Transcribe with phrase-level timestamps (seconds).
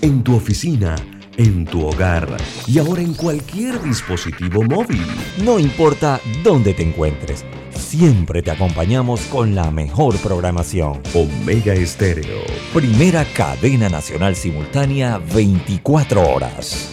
[0.00, 0.96] en tu oficina,
[1.36, 5.06] en tu hogar y ahora en cualquier dispositivo móvil.
[5.44, 11.00] No importa dónde te encuentres, siempre te acompañamos con la mejor programación.
[11.14, 12.40] Omega Estéreo.
[12.74, 16.92] Primera cadena nacional simultánea 24 horas.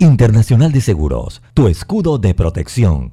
[0.00, 3.12] Internacional de Seguros, tu escudo de protección,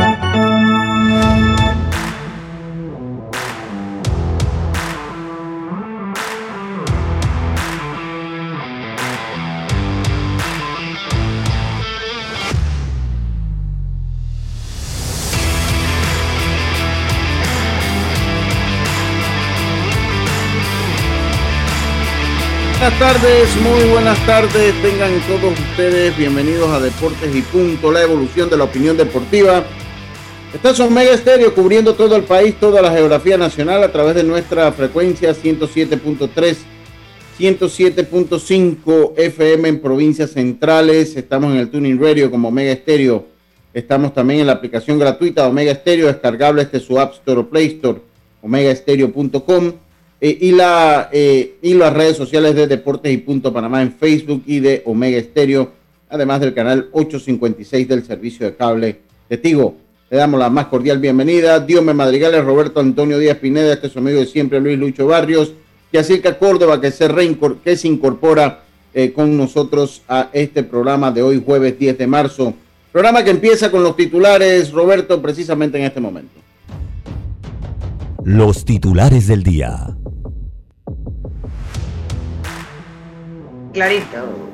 [22.81, 24.73] Buenas tardes, muy buenas tardes.
[24.81, 29.63] Tengan todos ustedes bienvenidos a Deportes y Punto, la evolución de la opinión deportiva.
[30.51, 34.23] Estás en Mega Estéreo cubriendo todo el país, toda la geografía nacional a través de
[34.23, 36.57] nuestra frecuencia 107.3,
[37.39, 41.15] 107.5 FM en provincias centrales.
[41.15, 43.27] Estamos en el Tuning Radio como Mega Estéreo.
[43.75, 47.67] Estamos también en la aplicación gratuita Omega Estéreo, descargable desde su App Store o Play
[47.67, 47.99] Store,
[48.41, 49.73] omegaestereo.com
[50.23, 50.37] eh,
[51.11, 55.17] eh, y las redes sociales de Deportes y Punto Panamá en Facebook y de Omega
[55.17, 55.71] Estéreo,
[56.09, 59.75] además del canal 856 del servicio de cable de Tigo.
[60.11, 61.59] Le damos la más cordial bienvenida.
[61.59, 65.07] Dios me madrigales, Roberto Antonio Díaz Pineda, este es su amigo de siempre, Luis Lucho
[65.07, 65.53] Barrios,
[65.91, 67.07] y así que Córdoba, que se,
[67.63, 68.63] que se incorpora
[68.93, 72.53] eh, con nosotros a este programa de hoy, jueves 10 de marzo.
[72.91, 76.39] Programa que empieza con los titulares, Roberto, precisamente en este momento.
[78.23, 79.95] Los titulares del día.
[83.73, 84.51] Clarito.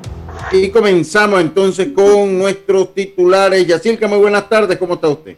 [0.52, 3.66] Y comenzamos entonces con nuestros titulares.
[3.66, 5.36] Yacirca, muy buenas tardes, ¿cómo está usted?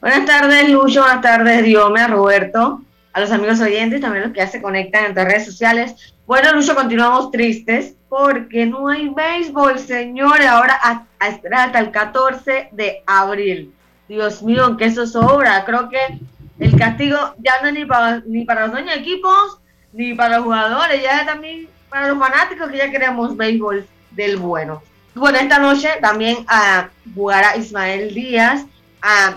[0.00, 4.46] Buenas tardes, Lucho, buenas tardes, Diome, Roberto, a los amigos oyentes, también los que ya
[4.46, 6.14] se conectan en las redes sociales.
[6.26, 12.68] Bueno, Lucho, continuamos tristes porque no hay béisbol, señores, ahora a, esperar hasta el 14
[12.72, 13.72] de abril.
[14.08, 15.64] Dios mío, que eso sobra.
[15.64, 16.20] Creo que
[16.58, 19.58] el castigo ya no es ni para, ni para los dueños de equipos,
[19.92, 24.82] ni para los jugadores, ya también para los fanáticos que ya queremos béisbol del bueno.
[25.14, 28.66] Bueno, esta noche también uh, jugará Ismael Díaz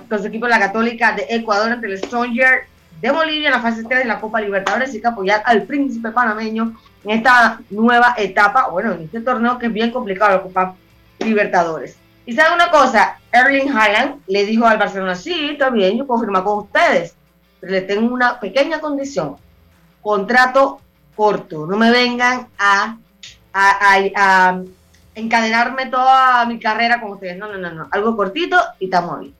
[0.09, 2.63] con su equipo la Católica de Ecuador ante el Stronger
[2.99, 6.09] de Bolivia en la fase 3 de la Copa Libertadores y que apoyar al príncipe
[6.09, 10.75] panameño en esta nueva etapa, bueno, en este torneo que es bien complicado la Copa
[11.19, 11.95] Libertadores.
[12.25, 16.43] Y sabe una cosa, Erling Haaland le dijo al Barcelona, sí, está bien, yo confirmo
[16.43, 17.13] con ustedes,
[17.59, 19.35] pero le tengo una pequeña condición,
[20.01, 20.81] contrato
[21.17, 22.97] corto, no me vengan a,
[23.51, 24.61] a,
[25.15, 29.33] encadenarme toda mi carrera con ustedes, no, no, no, no, algo cortito y estamos bien.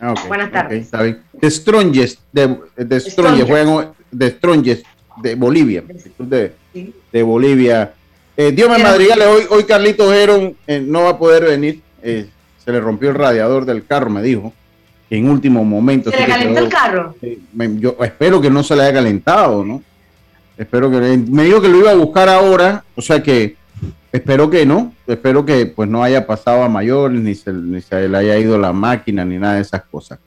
[0.00, 0.84] Ah, Buenas tardes.
[0.84, 1.20] está bien.
[1.32, 5.82] De Strongest, de, de Strongest, juegan de Strongest, de Bolivia,
[6.18, 6.54] de,
[7.12, 7.92] de Bolivia.
[8.36, 12.28] Eh, Dios me madrigale, hoy, hoy Carlitos Heron eh, no va a poder venir, eh,
[12.62, 14.52] se le rompió el radiador del carro, me dijo,
[15.10, 16.10] en último momento.
[16.10, 17.14] ¿Se le calentó el carro?
[17.78, 19.82] yo espero que no se le haya calentado, ¿no?
[20.56, 23.56] Espero que me dijo que lo iba a buscar ahora, o sea que
[24.10, 28.08] espero que no, espero que pues no haya pasado a mayor, ni se, ni se
[28.08, 30.18] le haya ido la máquina, ni nada de esas cosas.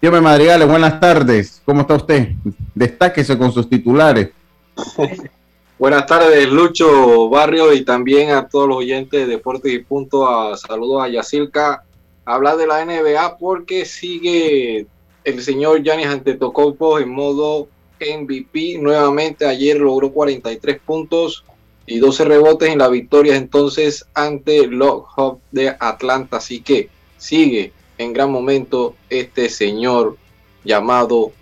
[0.00, 2.30] Dígame Madrigales, buenas tardes, ¿cómo está usted?
[2.74, 4.30] Destáquese con sus titulares.
[5.78, 10.28] buenas tardes, Lucho Barrio, y también a todos los oyentes de Deportes y Punto.
[10.28, 11.84] A, saludos a Yacilca.
[12.24, 14.86] Hablar de la NBA porque sigue
[15.24, 17.68] el señor Yanis Antetokounmpo en modo
[18.16, 19.46] MVP nuevamente.
[19.46, 21.44] Ayer logró 43 puntos
[21.86, 26.38] y 12 rebotes en la victoria entonces ante Hawks de Atlanta.
[26.38, 26.88] Así que
[27.18, 30.16] sigue en gran momento este señor
[30.64, 31.32] llamado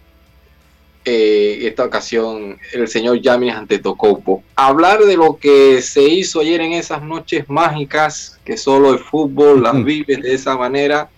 [1.05, 4.43] eh, esta ocasión el señor Yamis Antetokounmpo.
[4.55, 9.63] Hablar de lo que se hizo ayer en esas noches mágicas que solo el fútbol
[9.63, 11.09] las vive de esa manera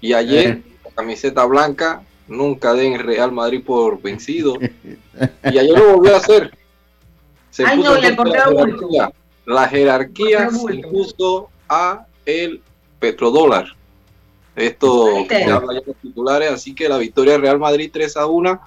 [0.00, 0.62] y ayer eh.
[0.84, 4.56] la camiseta blanca nunca den Real Madrid por vencido.
[5.52, 6.56] y ayer lo volvió a hacer.
[7.50, 9.12] Se Ay, no, la,
[9.44, 12.62] la jerarquía se impuso a el
[12.98, 13.66] petrodólar.
[14.56, 18.26] Esto que habla ya los titulares, así que la victoria de Real Madrid 3 a
[18.26, 18.60] 1,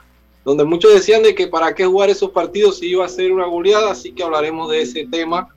[0.43, 3.45] donde muchos decían de que para qué jugar esos partidos si iba a ser una
[3.45, 5.49] goleada, así que hablaremos de ese tema.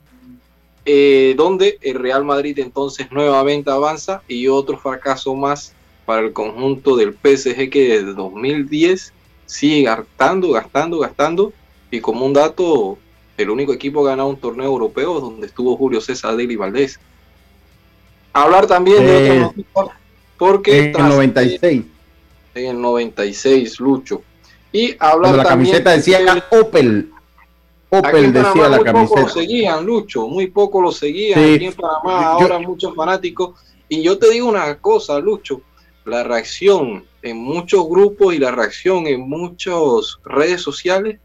[0.88, 5.74] eh, donde el Real Madrid entonces nuevamente avanza y otro fracaso más
[6.06, 9.12] para el conjunto del PSG que desde 2010
[9.44, 11.52] sigue gastando, gastando, gastando
[11.90, 12.96] y como un dato,
[13.36, 16.98] el único equipo ganado un torneo europeo donde estuvo Julio César Deli Valdés.
[18.32, 19.50] Hablar también de eh,
[20.38, 21.84] porque en el 96
[22.54, 24.22] en el 96 Lucho
[24.72, 26.20] y hablar la camiseta decía
[26.50, 27.10] Opel
[27.88, 29.08] Opel decía la muy camiseta.
[29.08, 31.38] Poco lo seguían, Lucho, muy poco lo seguían.
[31.38, 33.60] Aquí en Panamá ahora muchos fanáticos.
[33.88, 35.60] Y yo te digo una cosa, Lucho,
[36.06, 39.74] la reacción en muchos grupos y la reacción en muchas
[40.24, 41.18] redes sociales,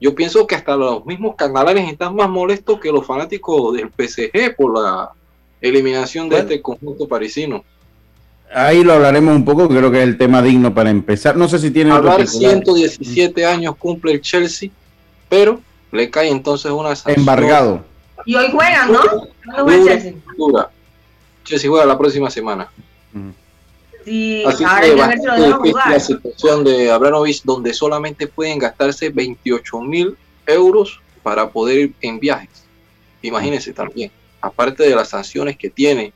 [0.00, 4.56] yo pienso que hasta los mismos canales están más molestos que los fanáticos del PSG
[4.56, 5.10] por la
[5.60, 7.62] eliminación de este conjunto parisino.
[8.52, 11.36] Ahí lo hablaremos un poco, creo que es el tema digno para empezar.
[11.36, 14.70] No sé si tiene Hablar 117 años cumple el Chelsea,
[15.28, 15.60] pero
[15.92, 17.20] le cae entonces una sanción.
[17.20, 17.84] Embargado.
[18.26, 19.00] Y hoy juegan, ¿no?
[19.86, 20.14] Chelsea.
[21.44, 22.68] Chelsea juega la próxima semana.
[24.04, 30.16] Sí, Así que la situación de Abramovich, donde solamente pueden gastarse 28 mil
[30.46, 32.64] euros para poder ir en viajes.
[33.22, 34.10] Imagínense también,
[34.40, 36.12] aparte de las sanciones que tiene,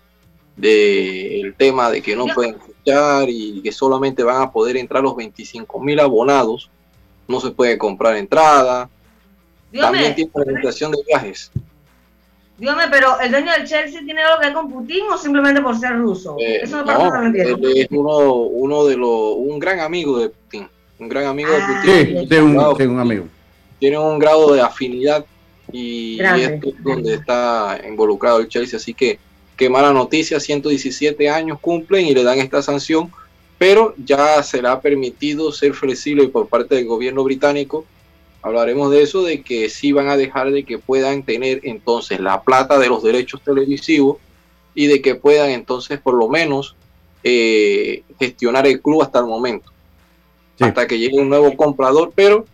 [0.57, 5.17] del tema de que no pueden escuchar y que solamente van a poder entrar los
[5.17, 6.71] 25 mil abonados,
[7.27, 8.89] no se puede comprar entrada,
[9.73, 11.51] también tiene limitación de viajes.
[12.57, 15.77] Dígame, pero ¿el dueño del Chelsea tiene algo que ver con Putin o simplemente por
[15.77, 16.37] ser ruso?
[16.39, 20.29] Eh, Eso me parece no, él es uno, uno de los, un gran amigo de
[20.29, 20.69] Putin,
[21.01, 22.29] un gran amigo de ah, Putin.
[22.29, 22.57] Sí, un,
[22.91, 23.25] un, amigo.
[23.81, 25.27] Tiene un grado de afinidad
[25.73, 29.19] y, esto es donde está involucrado el Chelsea, así que
[29.57, 33.11] qué mala noticia, 117 años cumplen y le dan esta sanción,
[33.59, 37.85] pero ya será permitido ser flexible por parte del gobierno británico
[38.45, 42.43] hablaremos de eso, de que sí van a dejar de que puedan tener entonces la
[42.43, 44.19] plata de los derechos televisivos
[44.75, 46.77] y de que puedan entonces por lo menos
[47.23, 49.73] eh, gestionar el club hasta el momento,
[50.61, 52.45] hasta que llegue un nuevo comprador, pero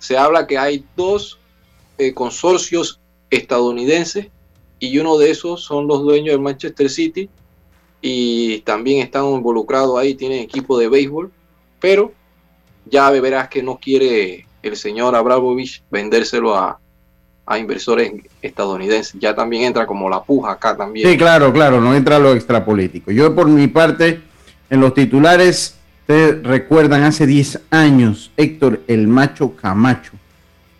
[0.00, 1.38] se habla que hay dos
[1.96, 2.98] eh, consorcios
[3.30, 4.26] estadounidenses
[4.80, 7.30] y uno de esos son los dueños del Manchester City
[8.02, 11.30] y también están involucrados ahí, tienen equipo de béisbol,
[11.78, 12.12] pero
[12.84, 16.78] ya verás que no quiere el señor Abramovich vendérselo a,
[17.58, 18.12] inversores
[18.42, 19.20] estadounidenses.
[19.20, 21.08] Ya también entra como la puja acá también.
[21.08, 23.10] Sí, claro, claro, no entra lo extrapolítico.
[23.10, 24.20] Yo por mi parte,
[24.68, 30.12] en los titulares, ustedes recuerdan, hace 10 años, Héctor el Macho Camacho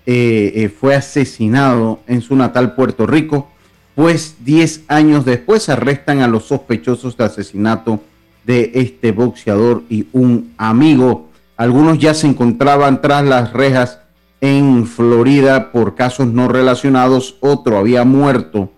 [0.07, 3.51] eh, eh, fue asesinado en su natal Puerto Rico,
[3.97, 8.01] pues 10 años después arrestan a los sospechosos de asesinato
[8.45, 11.30] de este boxeador y un amigo
[11.61, 13.99] algunos ya se encontraban tras las rejas
[14.41, 17.37] en Florida por casos no relacionados.
[17.41, 18.73] Otro había muerto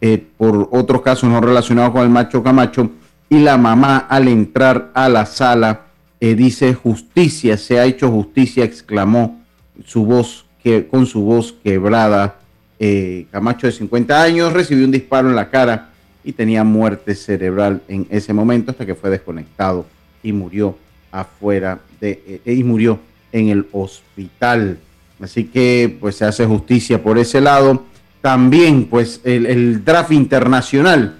[0.00, 2.92] eh, por otros casos no relacionados con el macho Camacho.
[3.28, 5.86] Y la mamá al entrar a la sala
[6.20, 9.40] eh, dice justicia, se ha hecho justicia, exclamó
[9.84, 12.36] su voz que, con su voz quebrada.
[12.78, 15.88] Eh, Camacho de 50 años recibió un disparo en la cara
[16.22, 19.86] y tenía muerte cerebral en ese momento hasta que fue desconectado
[20.22, 20.78] y murió
[21.10, 22.98] afuera de, eh, y murió
[23.32, 24.78] en el hospital.
[25.20, 27.84] Así que pues se hace justicia por ese lado.
[28.20, 31.16] También pues el, draft internacional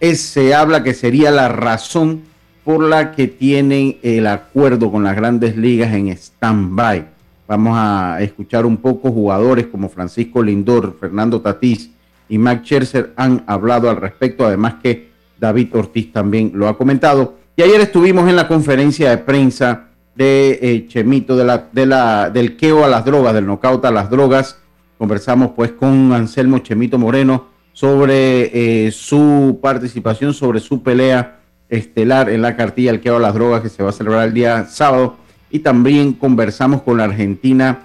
[0.00, 2.22] se habla que sería la razón
[2.64, 7.06] por la que tienen el acuerdo con las grandes ligas en stand-by.
[7.46, 11.90] Vamos a escuchar un poco jugadores como Francisco Lindor, Fernando Tatís
[12.28, 17.38] y Mac Scherzer han hablado al respecto, además que David Ortiz también lo ha comentado.
[17.56, 22.30] Y ayer estuvimos en la conferencia de prensa de eh, Chemito, de la, de la,
[22.30, 24.58] del queo a las drogas, del knockout a las drogas.
[24.98, 32.42] Conversamos pues con Anselmo Chemito Moreno sobre eh, su participación, sobre su pelea estelar en
[32.42, 35.16] la cartilla El queo a las drogas que se va a celebrar el día sábado.
[35.50, 37.80] Y también conversamos con la argentina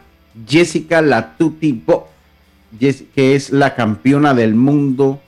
[0.47, 2.09] Jessica Latuti Bo,
[2.79, 5.21] que es la campeona del mundo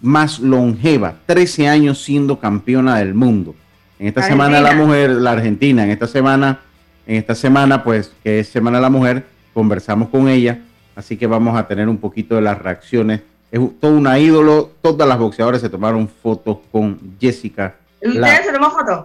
[0.00, 3.54] más longeva, 13 años siendo campeona del mundo.
[3.98, 6.60] En esta semana la mujer, la Argentina, en esta semana,
[7.06, 10.58] en esta semana, pues, que es Semana de la Mujer, conversamos con ella,
[10.96, 13.20] así que vamos a tener un poquito de las reacciones.
[13.52, 17.76] Es todo una ídolo, todas las boxeadoras se tomaron fotos con Jessica.
[18.02, 19.04] ¿Y ustedes se tomó fotos?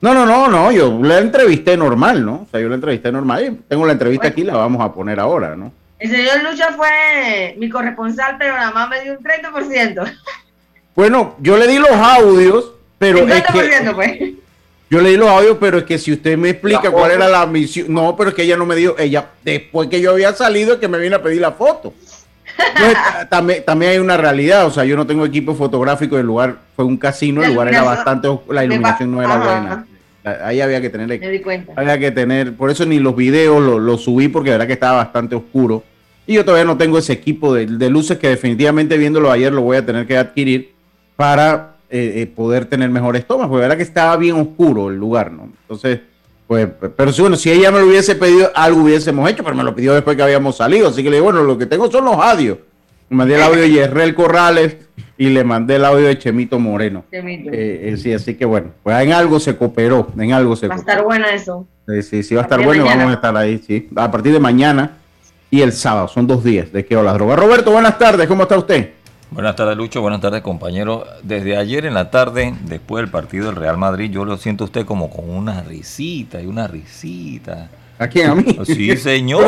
[0.00, 2.34] No, no, no, no, yo la entrevisté normal, ¿no?
[2.42, 5.18] O sea, yo la entrevisté normal y tengo la entrevista aquí, la vamos a poner
[5.18, 5.72] ahora, ¿no?
[5.98, 10.12] El señor Lucha fue mi corresponsal, pero nada más me dio un 30%.
[10.94, 12.73] Bueno, yo le di los audios
[13.12, 14.18] pero es que, pues.
[14.90, 17.92] Yo leí los audios, pero es que si usted me explica cuál era la misión.
[17.92, 18.96] No, pero es que ella no me dio.
[18.98, 21.92] Ella, después que yo había salido, es que me vino a pedir la foto.
[23.30, 26.84] también, también hay una realidad, o sea, yo no tengo equipo fotográfico, el lugar fue
[26.84, 29.86] un casino, el lugar era bastante, la iluminación no era buena.
[30.42, 31.72] Ahí había que tener, Me di cuenta.
[31.76, 34.96] había que tener, por eso ni los videos los subí porque la verdad que estaba
[34.98, 35.82] bastante oscuro.
[36.26, 39.76] Y yo todavía no tengo ese equipo de, luces que definitivamente viéndolo ayer lo voy
[39.76, 40.72] a tener que adquirir
[41.16, 44.96] para eh, eh, poder tener mejores tomas, porque la verdad que estaba bien oscuro el
[44.96, 45.44] lugar, ¿no?
[45.62, 46.00] Entonces,
[46.48, 49.62] pues, pero si, bueno, si ella me lo hubiese pedido, algo hubiésemos hecho, pero me
[49.62, 50.88] lo pidió después que habíamos salido.
[50.88, 52.58] Así que le digo, bueno, lo que tengo son los audios.
[53.10, 54.76] Me mandé el audio de Yerrel Corrales
[55.16, 57.04] y le mandé el audio de Chemito Moreno.
[57.12, 57.50] Chemito.
[57.52, 60.74] Eh, eh, sí, así que bueno, pues en algo se cooperó, en algo se Va
[60.74, 61.64] a estar bueno eso.
[62.02, 63.88] sí, sí, va a estar bueno, vamos a estar ahí, sí.
[63.94, 64.96] A partir de mañana
[65.48, 67.38] y el sábado, son dos días de que las drogas.
[67.38, 68.94] Roberto, buenas tardes, ¿cómo está usted?
[69.34, 70.00] Buenas tardes, Lucho.
[70.00, 71.08] Buenas tardes, compañero.
[71.24, 74.66] Desde ayer en la tarde, después del partido del Real Madrid, yo lo siento a
[74.66, 77.68] usted como con una risita y una risita.
[77.98, 78.30] ¿A quién?
[78.30, 78.56] ¿A mí?
[78.64, 79.44] Sí, señor.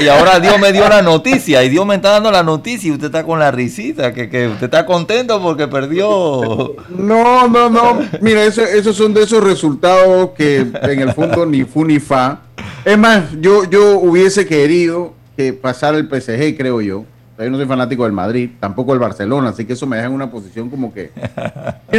[0.00, 2.92] y, ahora, Dios me dio la noticia y Dios me está dando la noticia y
[2.92, 6.76] usted está con la risita, que, usted está contento porque perdió.
[6.90, 8.02] No, no, no.
[8.20, 12.42] Mira, esos son de esos resultados que en el fondo ni fu ni fa.
[12.84, 17.04] Es más, yo, yo hubiese querido que pasara el PSG, creo yo
[17.38, 20.14] yo no soy fanático del Madrid, tampoco del Barcelona, así que eso me deja en
[20.14, 21.10] una posición como que.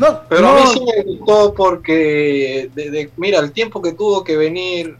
[0.00, 2.70] no, pero a mí sí me gustó porque,
[3.16, 4.96] mira, el tiempo que tuvo que venir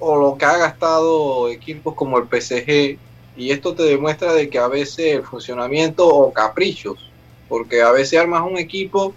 [0.00, 2.98] o lo que ha gastado equipos como el PSG,
[3.36, 7.10] y esto te demuestra de que a veces el funcionamiento o caprichos,
[7.48, 9.14] porque a veces armas un equipo,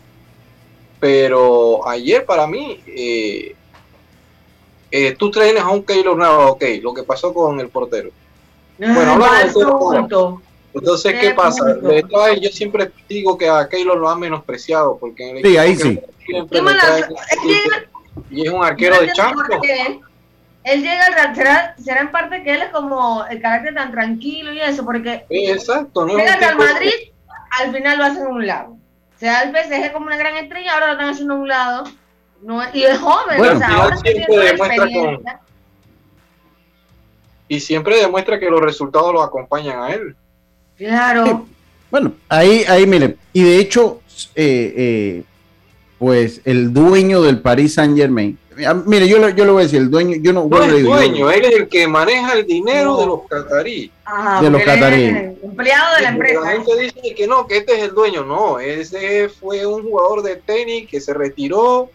[1.00, 3.56] pero ayer para mí, eh,
[4.92, 8.12] eh, tú traes a un Keylor Navas, ok, lo que pasó con el portero
[8.88, 10.42] bueno, hablamos
[10.74, 11.78] Entonces, ¿qué pasa?
[12.42, 16.00] yo siempre digo que a Keylor lo han menospreciado porque en el sí, ahí sí.
[18.30, 20.02] y es un arquero de Champions.
[20.64, 23.92] Él llega al Real, será, será, en parte que él es como el carácter tan
[23.92, 26.92] tranquilo y eso, porque sí, exacto, no llega al Real Madrid,
[27.60, 28.78] al final lo hacen a un lado.
[29.18, 31.84] Se da el PSG como una gran estrella, ahora lo están haciendo a un lado.
[32.44, 35.42] No, y es joven, bueno, o sea, ahora tiene experiencia
[37.52, 40.16] y siempre demuestra que los resultados lo acompañan a él.
[40.78, 41.46] Claro.
[41.90, 44.00] Bueno, ahí, ahí, mire, y de hecho,
[44.36, 45.24] eh, eh,
[46.00, 48.40] pues el dueño del Paris Saint Germain,
[48.86, 51.44] mire, yo, yo le voy a decir, el dueño, yo no, no es dueño, él
[51.44, 53.92] es el que maneja el dinero de los cataríes.
[54.42, 55.34] de los cataríes.
[55.44, 56.40] Empleado de la empresa.
[56.40, 60.24] La gente dice que no, que este es el dueño, no, ese fue un jugador
[60.24, 61.90] de tenis que se retiró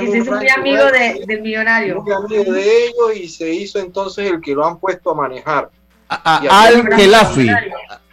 [0.00, 2.02] y se hizo muy amigo de, del millonario.
[2.02, 5.70] Muy amigo de ellos y se hizo entonces el que lo han puesto a manejar.
[6.08, 7.48] al Kelafi.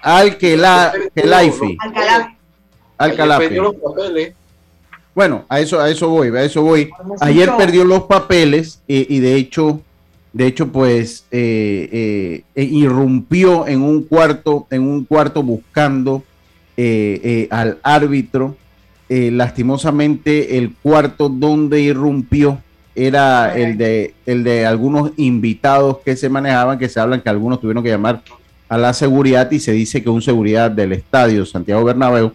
[0.01, 1.77] Al Kelaifi.
[2.97, 3.59] Al Kelafi.
[5.15, 6.91] Bueno, a eso, a eso voy, a eso voy.
[7.21, 9.81] Ayer perdió los papeles y, de hecho,
[10.33, 16.23] de hecho, pues eh, eh, eh, irrumpió en un cuarto, en un cuarto buscando
[16.77, 18.57] al árbitro
[19.07, 22.59] eh, lastimosamente el cuarto donde irrumpió
[22.95, 27.61] era el de, el de algunos invitados que se manejaban, que se hablan que algunos
[27.61, 28.23] tuvieron que llamar
[28.67, 32.31] a la seguridad y se dice que un seguridad del estadio Santiago Bernabéu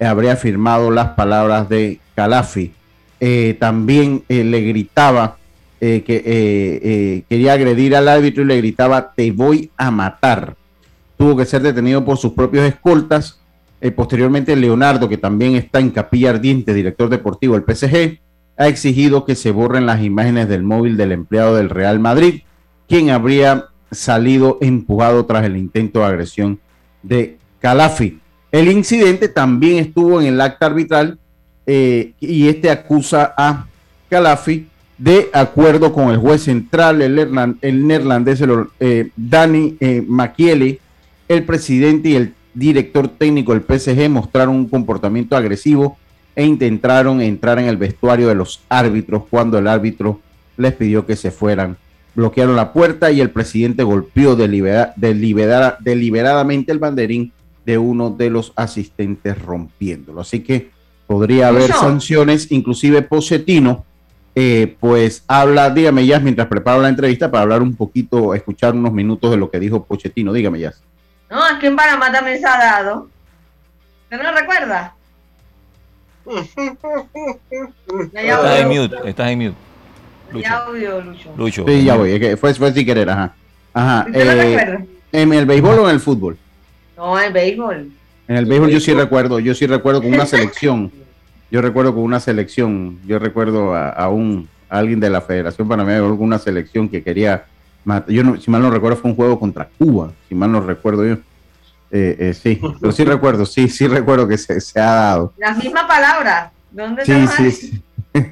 [0.00, 2.72] habría firmado las palabras de Calafi.
[3.20, 5.36] Eh, también eh, le gritaba
[5.80, 10.56] que quería agredir al árbitro y le gritaba te voy a matar.
[11.18, 13.38] Tuvo que ser detenido por sus propios escoltas
[13.84, 18.18] eh, posteriormente, Leonardo, que también está en Capilla Ardiente, director deportivo del PSG,
[18.56, 22.40] ha exigido que se borren las imágenes del móvil del empleado del Real Madrid,
[22.88, 26.60] quien habría salido empujado tras el intento de agresión
[27.02, 28.20] de Calafi.
[28.50, 31.18] El incidente también estuvo en el acta arbitral
[31.66, 33.66] eh, y este acusa a
[34.08, 38.42] Calafi de acuerdo con el juez central, el, neerlandés
[38.80, 39.76] eh, Dani
[40.06, 40.78] Machieli,
[41.28, 45.98] el presidente y el director técnico del PSG mostraron un comportamiento agresivo
[46.36, 50.20] e intentaron entrar en el vestuario de los árbitros cuando el árbitro
[50.56, 51.76] les pidió que se fueran.
[52.14, 57.32] Bloquearon la puerta y el presidente golpeó deliberadamente el banderín
[57.66, 60.20] de uno de los asistentes rompiéndolo.
[60.20, 60.70] Así que
[61.06, 63.84] podría haber sanciones, inclusive Pochettino,
[64.36, 68.92] eh, pues habla, dígame ya mientras preparo la entrevista para hablar un poquito, escuchar unos
[68.92, 70.32] minutos de lo que dijo Pochettino.
[70.32, 70.72] Dígame ya.
[71.30, 73.08] No, aquí en Panamá también se ha dado.
[74.04, 74.94] ¿Usted no lo recuerda?
[78.14, 79.56] estás en mute, estás en mute.
[80.32, 80.48] Lucho.
[80.48, 81.34] Ya audio, Lucho.
[81.36, 81.64] Lucho.
[81.66, 83.34] Sí, ya voy, es que fue, fue sin querer, ajá.
[83.72, 84.04] Ajá.
[84.06, 84.84] ¿Usted eh, recuerda?
[85.12, 86.36] ¿En el béisbol o en el fútbol?
[86.96, 87.92] No, en el béisbol.
[88.26, 90.90] En el béisbol yo sí recuerdo, yo sí recuerdo con una selección.
[91.50, 96.20] Yo recuerdo con una selección, yo recuerdo a, un alguien de la Federación Panameña con
[96.20, 97.44] una selección que quería
[98.08, 101.04] Yo no, si mal no recuerdo, fue un juego contra Cuba, si mal no recuerdo
[101.06, 101.14] yo.
[101.90, 105.32] Eh, eh, sí, pero sí recuerdo, sí, sí recuerdo que se, se ha dado.
[105.36, 106.50] La misma palabra.
[106.72, 107.82] ¿Dónde sí, sí, sí.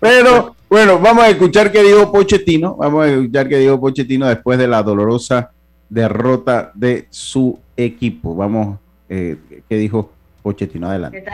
[0.00, 2.76] pero bueno, vamos a escuchar qué dijo Pochettino.
[2.76, 5.50] Vamos a escuchar qué dijo Pochettino después de la dolorosa
[5.88, 8.34] derrota de su equipo.
[8.34, 8.78] Vamos,
[9.08, 9.36] eh,
[9.68, 10.10] qué dijo
[10.44, 10.90] Pochettino.
[10.90, 11.24] Adelante.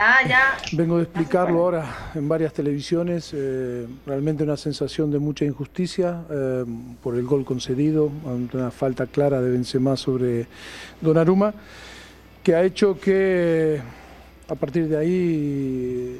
[0.71, 3.31] Vengo de explicarlo ahora en varias televisiones.
[3.33, 6.63] Eh, realmente una sensación de mucha injusticia eh,
[7.03, 8.09] por el gol concedido,
[8.53, 10.47] una falta clara de Benzema sobre
[11.01, 11.53] Donnarumma,
[12.41, 13.81] que ha hecho que
[14.47, 16.17] a partir de ahí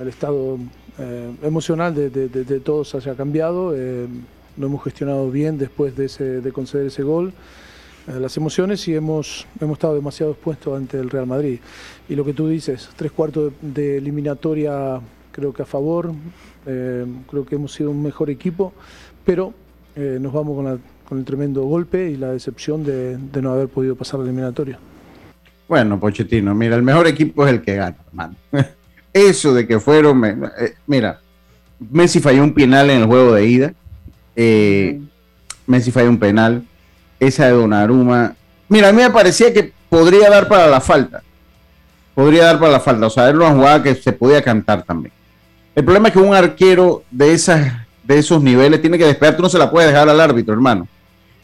[0.00, 0.58] el estado
[0.98, 3.72] eh, emocional de, de, todos haya cambiado.
[3.72, 7.34] lo hemos gestionado bien después de, ese, de conceder ese gol.
[8.08, 11.60] Eh, las emociones y hemos, hemos estado demasiado expuestos ante el Real Madrid.
[12.08, 16.12] Y lo que tú dices, tres cuartos de, eliminatoria creo que a favor,
[16.66, 18.72] eh, creo que hemos sido un mejor equipo,
[19.24, 19.54] pero
[19.96, 23.68] eh, nos vamos con, con, el tremendo golpe y la decepción de, de, no haber
[23.68, 24.78] podido pasar la eliminatoria.
[25.68, 28.36] Bueno, Pochettino, mira, el mejor equipo es el que gana, hermano.
[29.12, 30.22] Eso de que fueron,
[30.86, 31.20] mira,
[31.78, 33.74] Messi falló un penal en el juego de ida,
[35.66, 36.64] Messi falló un penal,
[37.20, 38.34] esa de Donnarumma.
[38.68, 41.22] Mira, a mí me parecía que podría dar para la falta.
[42.14, 43.06] Podría dar para la falta.
[43.06, 45.12] O sea, era una jugada que se podía cantar también.
[45.74, 47.72] El problema es que un arquero de, esas,
[48.04, 49.36] de esos niveles tiene que despegar.
[49.36, 50.86] Tú no se la puedes dejar al árbitro, hermano.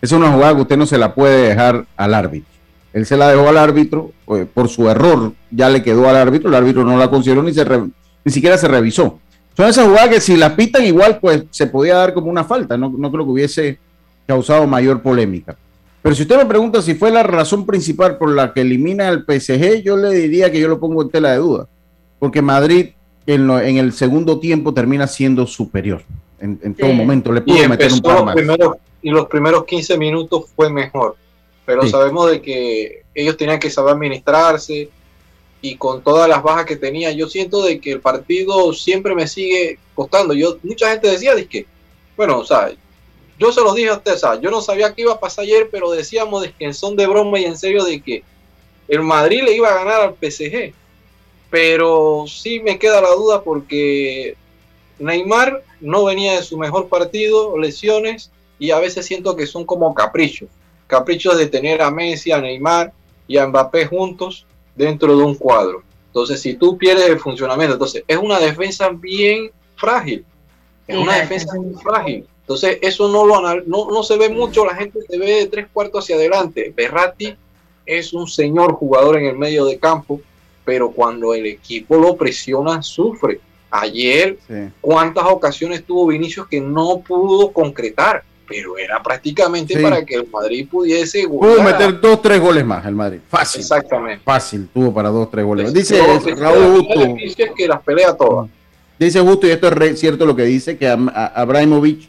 [0.01, 2.51] Esa es una jugada que usted no se la puede dejar al árbitro.
[2.93, 5.33] Él se la dejó al árbitro eh, por su error.
[5.51, 6.49] Ya le quedó al árbitro.
[6.49, 7.65] El árbitro no la consideró ni, se
[8.25, 9.19] ni siquiera se revisó.
[9.57, 12.77] Son esas jugadas que si las pitan igual, pues se podía dar como una falta.
[12.77, 13.79] No, no creo que hubiese
[14.27, 15.57] causado mayor polémica.
[16.03, 19.25] Pero si usted me pregunta si fue la razón principal por la que elimina al
[19.25, 21.69] PSG, yo le diría que yo lo pongo en tela de duda.
[22.19, 22.91] Porque Madrid
[23.27, 26.03] en, el segundo tiempo termina siendo superior.
[26.41, 28.37] En, todo momento le pudo meter un par más.
[29.03, 31.17] y los primeros 15 minutos fue mejor.
[31.67, 34.89] Pero sabemos de que ellos tenían que saber administrarse
[35.61, 39.27] y con todas las bajas que tenía, yo siento de que el partido siempre me
[39.27, 40.33] sigue costando.
[40.33, 41.67] Yo mucha gente decía de que,
[42.17, 42.71] bueno, o sea,
[43.39, 45.91] yo se los dije a usted, yo no sabía qué iba a pasar ayer, pero
[45.91, 48.25] decíamos de que en son de broma y en serio de que
[48.89, 50.73] el Madrid le iba a ganar al PSG.
[51.51, 54.37] Pero sí me queda la duda porque
[54.99, 59.95] Neymar no venía de su mejor partido, lesiones, y a veces siento que son como
[59.95, 60.49] caprichos.
[60.87, 62.93] Caprichos de tener a Messi, a Neymar
[63.27, 65.83] y a Mbappé juntos dentro de un cuadro.
[66.07, 70.25] Entonces, si tú pierdes el funcionamiento, entonces es una defensa bien frágil.
[70.87, 72.27] Es una defensa muy frágil.
[72.49, 75.67] Entonces, eso no, lo, no, no se ve mucho, la gente se ve de tres
[75.71, 76.73] cuartos hacia adelante.
[76.75, 77.37] Berratti
[77.85, 80.19] es un señor jugador en el medio de campo,
[80.65, 83.39] pero cuando el equipo lo presiona, sufre.
[83.71, 84.39] Ayer,
[84.81, 88.25] ¿cuántas ocasiones tuvo Vinicius que no pudo concretar?
[88.49, 91.29] Pero era prácticamente para que el Madrid pudiese.
[91.29, 93.19] Pudo meter dos, tres goles más el Madrid.
[93.29, 93.61] Fácil.
[93.61, 94.25] Exactamente.
[94.25, 95.71] Fácil, tuvo para dos, tres goles.
[95.75, 96.01] Dice
[96.35, 97.55] Raúl Justo.
[97.55, 98.49] que las pelea todas.
[98.99, 102.09] Dice Justo, y esto es cierto lo que dice, que Abramovich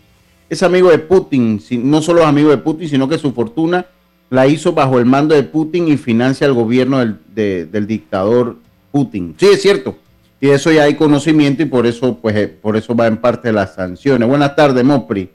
[0.49, 3.85] es amigo de Putin, no solo es amigo de Putin, sino que su fortuna
[4.29, 8.57] la hizo bajo el mando de Putin y financia el gobierno del, dictador
[8.91, 9.35] Putin.
[9.37, 9.97] Sí, es cierto.
[10.41, 13.51] Y eso ya hay conocimiento y por eso, pues, eh, por eso va en parte
[13.51, 14.27] las sanciones.
[14.27, 15.29] Buenas tardes, Mopri.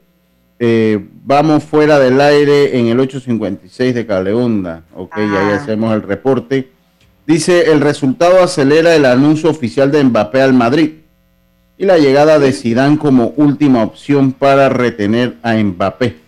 [0.57, 4.83] Eh, vamos fuera del aire en el 856 de Caleonda.
[4.95, 5.59] Ok, ahí ah.
[5.61, 6.71] hacemos el reporte.
[7.27, 10.91] Dice, el resultado acelera el anuncio oficial de Mbappé al Madrid
[11.77, 16.25] y la llegada de Zidane como última opción para retener a Mbappé.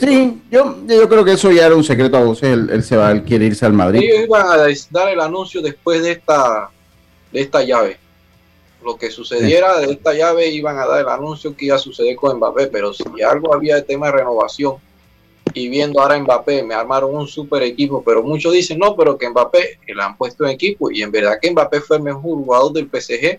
[0.00, 3.12] Sí, yo, yo creo que eso ya era un secreto a voces, él, se va,
[3.12, 4.00] él quiere irse al Madrid.
[4.02, 6.70] Ellos iban a dar el anuncio después de esta,
[7.32, 7.98] de esta llave.
[8.82, 12.16] Lo que sucediera de esta llave iban a dar el anuncio que iba a suceder
[12.16, 14.76] con Mbappé, pero si algo había de tema de renovación
[15.52, 19.18] y viendo ahora a Mbappé, me armaron un super equipo, pero muchos dicen no, pero
[19.18, 22.22] que Mbappé le han puesto en equipo y en verdad que Mbappé fue el mejor
[22.22, 23.38] jugador del PSG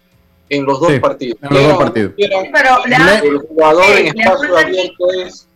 [0.49, 1.37] en los dos partidos.
[1.41, 2.13] En los dos partidos.
[2.17, 2.83] pero
[3.23, 5.47] el jugador en espacio abierto es.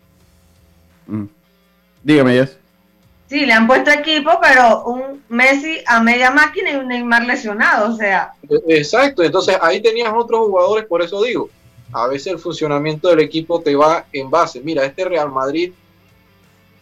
[1.08, 1.26] Mm.
[2.04, 2.50] Dígame, ya.
[3.28, 7.92] Sí, le han puesto equipo, pero un Messi a media máquina y un Neymar lesionado,
[7.92, 8.34] o sea.
[8.68, 11.50] Exacto, entonces ahí tenías otros jugadores, por eso digo,
[11.92, 14.62] a veces el funcionamiento del equipo te va en base.
[14.62, 15.72] Mira, este Real Madrid,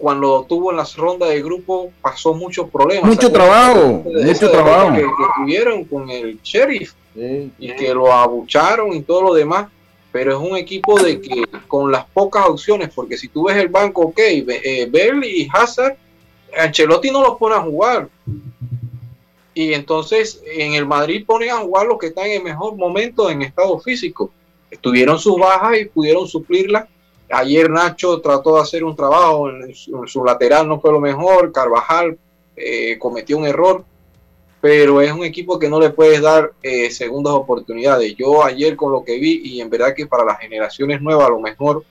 [0.02, 3.10] cuando tuvo en las rondas de grupo, pasó muchos problemas.
[3.10, 4.96] Mucho trabajo, mucho trabajo.
[4.96, 9.68] Que, que, tuvieron con el Sheriff y que lo abucharon y todo lo demás,
[10.12, 13.68] pero es un equipo de que con las pocas opciones, porque si tú ves el
[13.68, 15.96] banco, ok, eh, Bell y Hazard,
[16.58, 18.10] Ancelotti no los pone a jugar.
[19.54, 23.30] Y entonces en el Madrid ponen a jugar los que están en el mejor momento
[23.30, 24.32] en estado físico.
[24.72, 26.88] Estuvieron sus bajas y pudieron suplirlas
[27.32, 32.18] Ayer Nacho trató de hacer un trabajo, en su, lateral no fue lo mejor, Carvajal
[32.56, 33.86] eh, cometió un error,
[34.60, 38.16] pero es un equipo que no le puedes dar eh, segundas oportunidades.
[38.16, 41.32] Yo ayer con lo que vi, y en verdad que para las generaciones nuevas a
[41.32, 41.84] lo mejor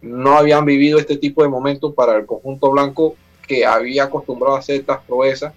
[0.00, 3.14] no habían vivido este tipo de momentos para el conjunto blanco
[3.46, 5.52] que había acostumbrado a hacer estas proezas.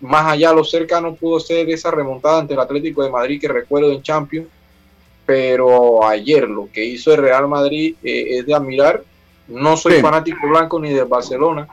[0.00, 3.92] Más allá, lo cercano pudo ser esa remontada ante el Atlético de Madrid que recuerdo
[3.92, 4.48] en Champions,
[5.26, 9.02] pero ayer lo que hizo el Real Madrid eh, es de admirar.
[9.48, 11.68] No soy fanático blanco ni de Barcelona,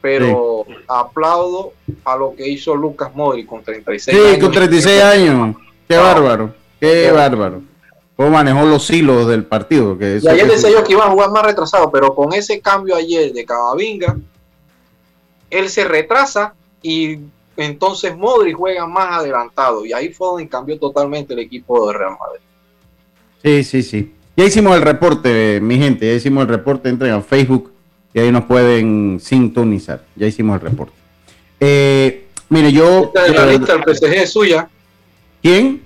[0.00, 1.72] pero aplaudo
[2.04, 4.34] a lo que hizo Lucas Modri con 36 años.
[4.34, 5.56] Sí, con 36 años.
[5.86, 7.62] Qué bárbaro, qué bárbaro.
[8.16, 9.96] Cómo manejó los hilos del partido.
[9.96, 12.96] Que y ayer decía yo que iba a jugar más retrasado, pero con ese cambio
[12.96, 14.16] ayer de Cavavinga,
[15.50, 17.20] él se retrasa y
[17.56, 19.84] entonces Modri juega más adelantado.
[19.84, 22.47] Y ahí fue donde cambió totalmente el equipo de Real Madrid.
[23.42, 24.12] Sí, sí, sí.
[24.36, 26.88] Ya hicimos el reporte, mi gente, ya hicimos el reporte.
[26.88, 27.72] Entren a Facebook
[28.14, 30.04] y ahí nos pueden sintonizar.
[30.16, 30.94] Ya hicimos el reporte.
[31.60, 33.12] Eh, mire, yo.
[33.14, 34.68] La lista del PSG es suya.
[35.42, 35.82] ¿Quién?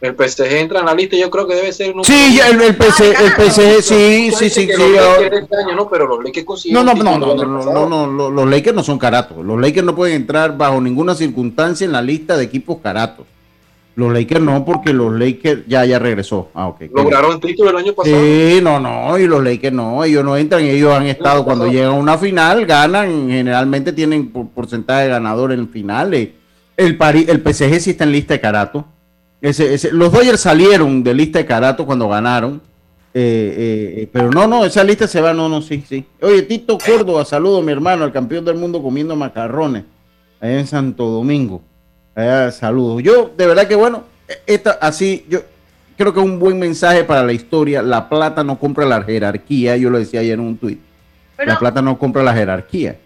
[0.00, 1.94] El PSG entra en la lista, yo creo que debe ser.
[2.02, 4.50] Sí, el, el, PSG, el PSG, sí, sí, sí.
[4.50, 6.74] sí este año, no, pero los Lakers consiguen.
[6.74, 9.44] No, no, no, no, no, no, no, los Lakers no son caratos.
[9.44, 13.26] Los Lakers no pueden entrar bajo ninguna circunstancia en la lista de equipos caratos.
[13.94, 16.48] Los Lakers no, porque los Lakers ya, ya regresó.
[16.54, 16.88] Ah, okay.
[16.94, 18.16] ¿Lograron el título el año pasado?
[18.16, 21.90] Sí, no, no, y los Lakers no, ellos no entran, ellos han estado cuando llegan
[21.90, 26.30] a una final, ganan, generalmente tienen porcentaje de ganador en finales.
[26.76, 26.96] El,
[27.28, 28.86] el PSG sí está en lista de carato.
[29.42, 32.62] Ese, ese, los Dodgers salieron de lista de carato cuando ganaron.
[33.14, 36.06] Eh, eh, pero no, no, esa lista se va, no, no, sí, sí.
[36.22, 39.84] Oye, Tito Córdoba, saludo mi hermano, el campeón del mundo comiendo macarrones,
[40.40, 41.60] allá en Santo Domingo.
[42.52, 43.02] Saludos.
[43.02, 44.04] Yo, de verdad que bueno,
[44.46, 45.40] esta, así, yo
[45.96, 47.82] creo que es un buen mensaje para la historia.
[47.82, 50.80] La plata no compra la jerarquía, yo lo decía ayer en un tuit.
[51.38, 52.96] La plata no compra la jerarquía.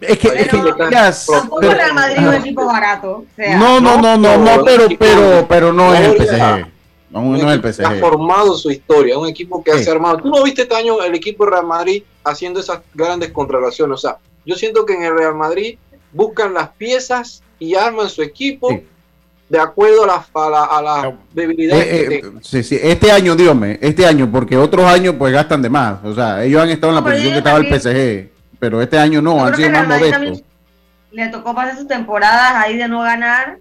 [0.00, 0.56] Es que, es que
[0.90, 1.12] ya,
[1.60, 3.24] pero, Real Madrid es un equipo barato.
[3.36, 6.66] no, no, no, no, no, pero, pero, pero no es el PSG.
[7.10, 7.84] No, no es el PSG.
[7.86, 9.88] Ha formado su historia, un equipo que sí.
[9.88, 10.18] ha armado.
[10.18, 13.94] Tú no viste este año el equipo de Real Madrid haciendo esas grandes contrataciones.
[13.94, 15.78] O sea, yo siento que en el Real Madrid
[16.14, 18.70] buscan las piezas y arman su equipo.
[18.70, 18.86] Sí
[19.48, 22.78] de acuerdo a las a la, debilidades eh, eh, sí, sí.
[22.82, 25.98] Este año, dígame, este año, porque otros años pues gastan de más.
[26.02, 29.20] O sea, ellos han estado en la posición que estaba el PSG, pero este año
[29.20, 30.42] no, han sido más modestos.
[31.12, 33.58] Le tocó pasar sus temporadas ahí de no ganar,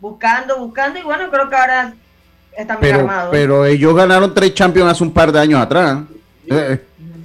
[0.00, 1.94] buscando, buscando, y bueno, creo que ahora
[2.56, 3.30] están pero, bien armados.
[3.32, 5.98] Pero ellos ganaron tres Champions hace un par de años atrás.
[6.46, 6.80] Eh,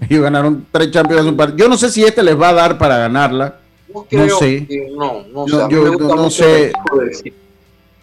[0.10, 2.54] ellos ganaron tres Champions hace un par Yo no sé si este les va a
[2.54, 3.58] dar para ganarla.
[3.93, 4.65] No, creo sé.
[4.67, 6.71] Que no, no, yo, yo, no sé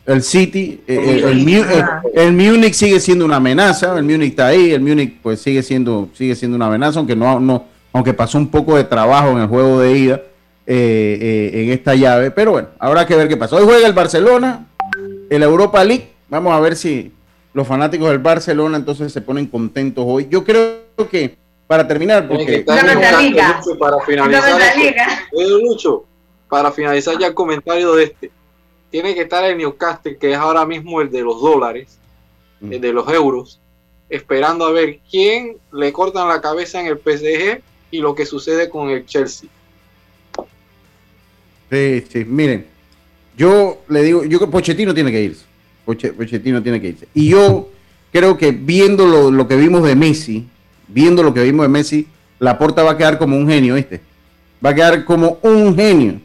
[0.09, 4.70] el City, eh, el, el, el, Munich sigue siendo una amenaza, el Munich está ahí,
[4.70, 8.48] el Munich pues sigue siendo, sigue siendo una amenaza, aunque no, no, aunque pasó un
[8.48, 10.22] poco de trabajo en el juego de ida
[10.66, 11.18] eh,
[11.53, 13.57] eh, en esta llave, pero bueno, habrá que ver qué pasa.
[13.57, 14.66] Hoy juega el Barcelona,
[15.29, 17.12] el Europa League, vamos a ver si
[17.53, 20.27] los fanáticos del Barcelona entonces se ponen contentos hoy.
[20.31, 20.79] Yo creo
[21.11, 21.37] que
[21.68, 23.61] para terminar, porque para finalizar,
[26.48, 28.31] para finalizar ya el comentario de este
[28.90, 31.98] tiene que estar el Newcastle, que es ahora mismo el de los dólares,
[32.61, 32.72] mm.
[32.72, 33.61] el de los euros,
[34.09, 38.70] esperando a ver quién le cortan la cabeza en el PSG y lo que sucede
[38.70, 39.50] con el Chelsea.
[41.70, 42.66] Sí, sí, miren,
[43.37, 45.44] yo le digo, yo que Pochettino tiene que irse.
[45.85, 47.09] Pochettino tiene que irse.
[47.12, 47.68] Y yo
[48.11, 50.48] creo que viendo lo, lo, que vimos de Messi,
[50.88, 54.01] viendo lo que vimos de Messi, la porta va a quedar como un genio, ¿viste?
[54.64, 56.20] Va a quedar como un genio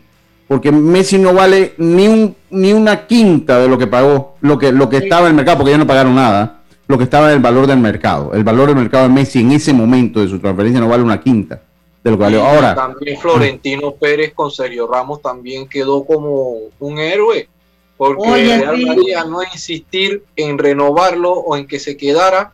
[0.48, 4.72] porque Messi no vale ni, un, ni una quinta de lo que pagó, lo que,
[4.72, 7.38] lo que estaba en el mercado, porque ya no pagaron nada, lo que estaba en
[7.38, 8.34] el valor del mercado.
[8.34, 11.20] El valor del mercado de Messi en ese momento de su transferencia no vale una
[11.20, 11.62] quinta
[12.04, 12.46] de lo que valió.
[12.46, 17.48] Ahora, también Florentino Pérez con Sergio Ramos también quedó como un héroe,
[17.98, 22.54] porque Oye, Real Madrid no insistir en renovarlo o en que se quedara.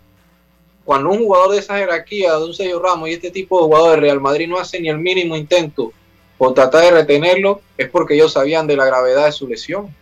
[0.90, 3.98] Cuando un jugador de esa jerarquía, de un Sergio Ramos y este tipo de jugadores
[3.98, 5.94] de Real Madrid no hace ni el mínimo intento
[6.36, 9.96] por tratar de retenerlo es porque ellos sabían de la gravedad de su lesión.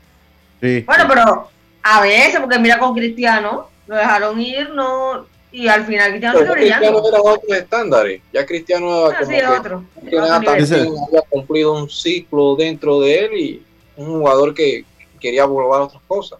[0.62, 0.86] Sí.
[0.88, 1.50] Bueno, pero
[1.84, 6.46] a veces, porque mira con Cristiano, lo dejaron ir, no, y al final Cristiano se
[6.54, 13.26] Cristiano era otros estándares, ya Cristiano ah, sí, otro, había cumplido un ciclo dentro de
[13.26, 13.64] él y
[13.98, 14.86] un jugador que
[15.20, 16.40] quería probar otras cosas.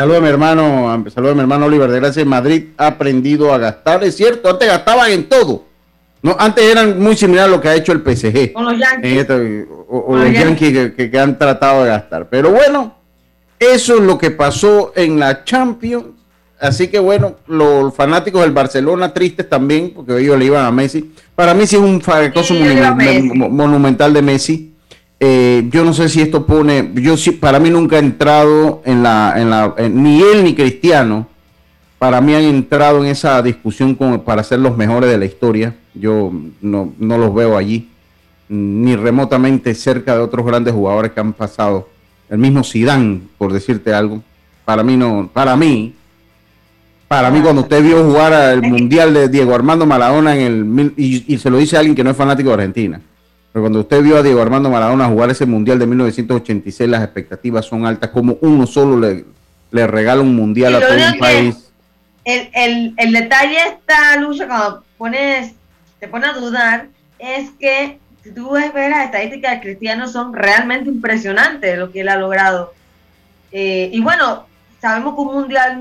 [0.00, 2.24] Saludos a mi hermano, saludos a mi hermano Oliver de Gracia.
[2.24, 5.66] Madrid ha aprendido a gastar, es cierto, antes gastaban en todo
[6.22, 8.54] no, antes eran muy similares a lo que ha hecho el PSG.
[8.54, 9.26] Con los Yankees.
[9.88, 12.30] o, los Yankees que, han tratado de gastar.
[12.30, 12.94] Pero bueno,
[13.58, 16.06] eso es lo que pasó en la Champions.
[16.58, 21.14] Así que bueno, los fanáticos del Barcelona tristes también, porque ellos le iban a Messi.
[21.34, 24.69] Para mí sí es un fracaso monumental de Messi.
[25.22, 29.02] Eh, yo no sé si esto pone, yo sí, para mí nunca ha entrado en
[29.02, 31.28] la, en la, ni él ni Cristiano,
[31.98, 35.76] para mí han entrado en esa discusión como para ser los mejores de la historia.
[35.92, 37.90] Yo no, no los veo allí,
[38.48, 41.90] ni remotamente cerca de otros grandes jugadores que han pasado.
[42.30, 44.22] El mismo Zidane, por decirte algo.
[44.64, 45.94] Para mí no, para mí,
[47.10, 51.36] para mí, cuando usted vio jugar al Mundial de Diego Armando Maradona en el y,
[51.38, 53.00] se lo dice a alguien que no es fanático de Argentina,
[53.52, 57.66] pero cuando usted vio a Diego Armando Maradona jugar ese Mundial de 1986, las expectativas
[57.66, 59.24] son altas, como uno solo le,
[59.72, 61.70] le regala un Mundial a todo un país.
[62.24, 65.54] El, el, detalle está, Lucha, cuando pones,
[65.98, 70.88] te pone a dudar, es que si tú ves las estadísticas de Cristiano son realmente
[70.88, 72.72] impresionantes lo que él ha logrado.
[73.50, 74.46] Eh, y bueno,
[74.80, 75.80] sabemos que un mundial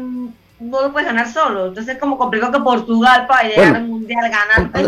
[0.60, 1.67] no lo puedes ganar solo.
[1.67, 4.80] Entonces es como complicado que Portugal para llegar al mundial ganando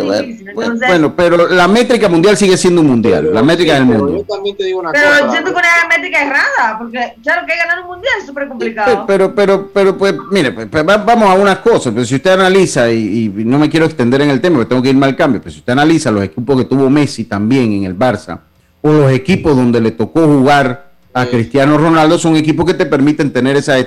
[0.53, 3.33] bueno, pero la métrica mundial sigue siendo un mundial.
[3.33, 4.17] la métrica del mundo.
[4.17, 5.31] Yo también te digo una pero cosa.
[5.31, 9.05] siento que una métrica errada, porque claro que ganar un mundial es súper complicado.
[9.07, 11.93] Pero, pero, pero, pues, mire, pues, vamos a unas cosas.
[11.93, 14.89] Pero si usted analiza, y, no me quiero extender en el tema, porque tengo que
[14.89, 17.97] irme al cambio, pero si usted analiza los equipos que tuvo Messi también en el
[17.97, 18.39] Barça,
[18.81, 23.31] o los equipos donde le tocó jugar a Cristiano Ronaldo, son equipos que te permiten
[23.31, 23.77] tener esa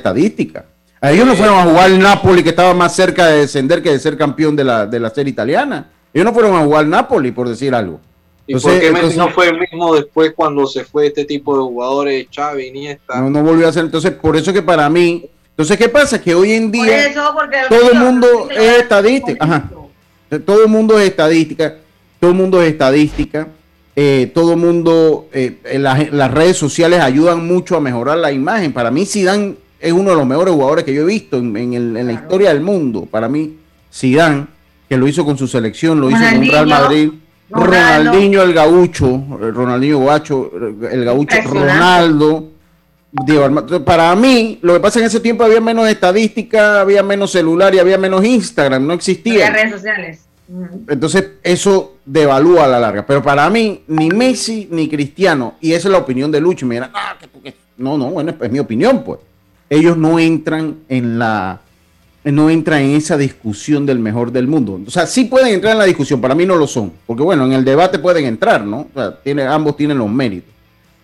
[1.11, 3.99] Ellos no fueron a jugar el Napoli, que estaba más cerca de descender que de
[3.99, 5.91] ser campeón de la, de la serie italiana.
[6.13, 8.01] Ellos no fueron a jugar Napoli, por decir algo.
[8.47, 11.63] ¿Y por qué Messi no fue el mismo después cuando se fue este tipo de
[11.63, 13.21] jugadores, Xavi, Iniesta?
[13.21, 13.85] No, no volvió a ser.
[13.85, 15.29] Entonces, por eso que para mí...
[15.51, 16.21] Entonces, ¿qué pasa?
[16.21, 17.15] Que hoy en día
[17.69, 19.45] todo el mundo es estadística.
[19.45, 19.71] Ajá.
[20.45, 21.77] Todo el mundo es estadística.
[22.19, 23.49] Todo el mundo es estadística.
[23.97, 28.73] Eh, todo el mundo, eh, las, las redes sociales ayudan mucho a mejorar la imagen.
[28.73, 32.07] Para mí, si dan es uno de los mejores jugadores que yo he visto en,
[32.07, 33.07] la historia del mundo.
[33.11, 33.59] Para mí,
[33.93, 34.47] Zidane,
[34.89, 37.11] que lo hizo con su selección, lo hizo con Real Madrid.
[37.51, 40.51] Ronaldinho el gaucho, Ronaldinho Guacho,
[40.91, 42.49] el gaucho Ronaldo.
[43.85, 47.79] para mí, lo que pasa en ese tiempo había menos estadística, había menos celular y
[47.79, 49.51] había menos Instagram, no existía.
[49.51, 50.21] redes sociales.
[50.89, 53.05] Entonces, eso devalúa a la larga.
[53.07, 56.81] Pero para mí, ni Messi ni Cristiano, y esa es la opinión de Lucho, me
[57.77, 59.21] no, no, bueno, es mi opinión, pues
[59.71, 61.61] ellos no entran en la
[62.33, 64.81] no entran en esa discusión del mejor del mundo.
[64.87, 67.45] O sea, sí pueden entrar en la discusión, para mí no lo son, porque bueno,
[67.45, 68.89] en el debate pueden entrar, ¿no?
[68.95, 70.51] O sea, tiene, ambos tienen los méritos,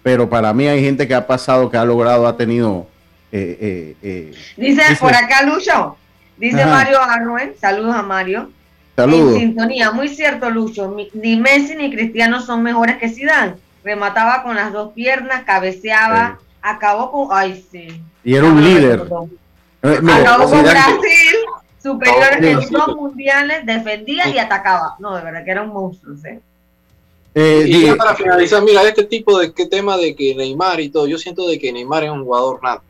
[0.02, 2.86] pero para mí hay gente que ha pasado, que ha logrado, ha tenido...
[3.32, 5.96] Eh, eh, eh, dice, por acá Lucho,
[6.36, 8.50] dice Mario Arruel, saludos a Mario.
[8.96, 9.34] Saludos.
[9.34, 13.54] En sintonía, muy cierto Lucho, ni Messi ni Cristiano son mejores que Zidane.
[13.84, 17.28] Remataba con las dos piernas, cabeceaba, acabó con...
[17.30, 19.02] Ay, sí y era un líder.
[19.82, 21.36] Eh, Acabó con Brasil,
[21.82, 24.96] superior en dos mundiales, defendía y atacaba.
[24.98, 26.16] No, de verdad que era un monstruo.
[26.16, 26.38] ¿sí?
[27.34, 31.06] Eh, y para finalizar, mira, este tipo de qué tema de que Neymar y todo,
[31.06, 32.82] yo siento de que Neymar es un jugador nato.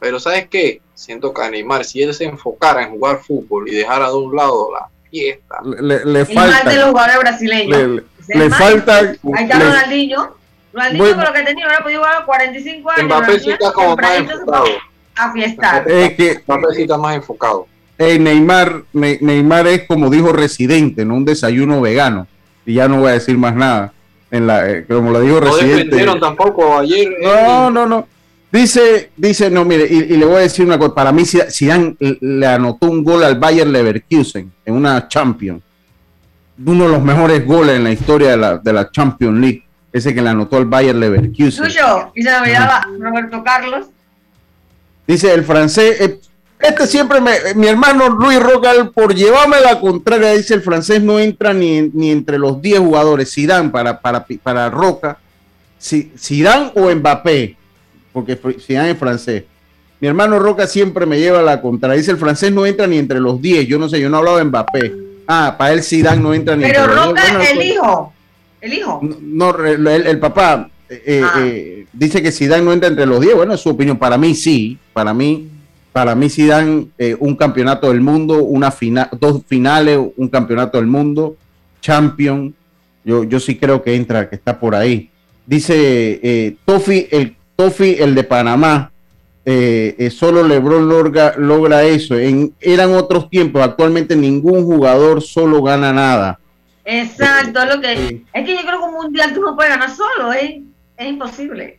[0.00, 0.82] Pero ¿sabes qué?
[0.94, 4.36] Siento que a Neymar, si él se enfocara en jugar fútbol y dejara de un
[4.36, 6.68] lado la fiesta, le, le falta.
[6.68, 8.02] de los jugadores brasileños.
[8.28, 8.98] Le, falta.
[8.98, 10.43] Ahí está Ronaldinho
[10.74, 13.06] Ronaldinho con lo que tenía hubiera podido jugar 45 años.
[13.06, 14.64] Mbappé sí está como más enfocado.
[15.16, 15.90] A fiestar.
[15.90, 17.66] Es que Mbappé sí está más enfocado.
[17.96, 21.14] Eh, Neymar, Neymar es como dijo Residente, ¿no?
[21.14, 22.26] Un desayuno vegano.
[22.66, 23.92] Y ya no voy a decir más nada.
[24.30, 26.04] En la, eh, como lo dijo no Residente.
[26.04, 27.08] No tampoco ayer.
[27.22, 28.08] No, no, no.
[28.50, 30.94] Dice, dice, no, mire, y, le voy a decir una cosa.
[30.94, 35.62] Para mí, Zidane le anotó un gol al Bayern Leverkusen en una Champions.
[36.64, 39.63] Uno de los mejores goles en la historia de la, de la Champions League
[39.94, 41.64] ese que le anotó el Bayer Leverkusen.
[41.64, 43.86] Tuyo, y se me olvidaba Roberto Carlos.
[45.06, 46.20] Dice el francés, eh,
[46.58, 51.20] este siempre me, mi hermano Luis Rogal, por llevarme la contraria, dice el francés, no
[51.20, 53.32] entra ni, ni entre los 10 jugadores.
[53.32, 55.16] Zidane para, para, para Roca,
[55.80, 57.56] Zidane o Mbappé,
[58.12, 59.44] porque Zidane es francés.
[60.00, 61.96] Mi hermano Roca siempre me lleva la contraria.
[61.96, 63.68] Dice el francés no entra ni entre los 10.
[63.68, 64.94] Yo no sé, yo no hablaba de Mbappé.
[65.28, 67.14] Ah, para él Zidane no entra ni entre los 10.
[67.14, 68.13] Pero Roca, el hijo.
[68.64, 68.98] ¿El hijo?
[69.20, 71.38] No, el, papá eh, eh, ah.
[71.44, 73.34] eh, dice que Zidane no entra entre los 10.
[73.36, 73.98] Bueno, es su opinión.
[73.98, 74.78] Para mí sí.
[74.94, 75.50] Para mí,
[75.92, 76.86] para mí Zidane
[77.18, 81.36] un campeonato del mundo, una final, dos finales, un campeonato del mundo,
[81.82, 82.54] champion.
[83.04, 85.10] Yo, yo sí creo que entra, que está por ahí.
[85.44, 88.90] Dice Tofi, el Tofi, el de Panamá.
[90.10, 92.18] solo LeBron logra, logra eso.
[92.18, 93.60] En, eran otros tiempos.
[93.60, 96.38] Actualmente ningún jugador solo gana nada.
[96.84, 99.90] Exacto, es lo que es que yo creo que un mundial tú no puedes ganar
[99.90, 100.60] solo, es,
[100.96, 101.78] es imposible.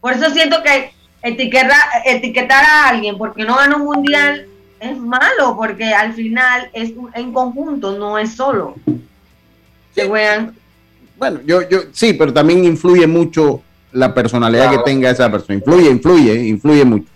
[0.00, 4.46] Por eso siento que etiquetar, etiquetar a alguien porque no gana un mundial
[4.78, 8.74] es malo porque al final es en conjunto, no es solo.
[9.94, 15.58] Se Bueno, yo, yo sí, pero también influye mucho la personalidad que tenga esa persona.
[15.58, 17.08] Influye, influye, influye mucho.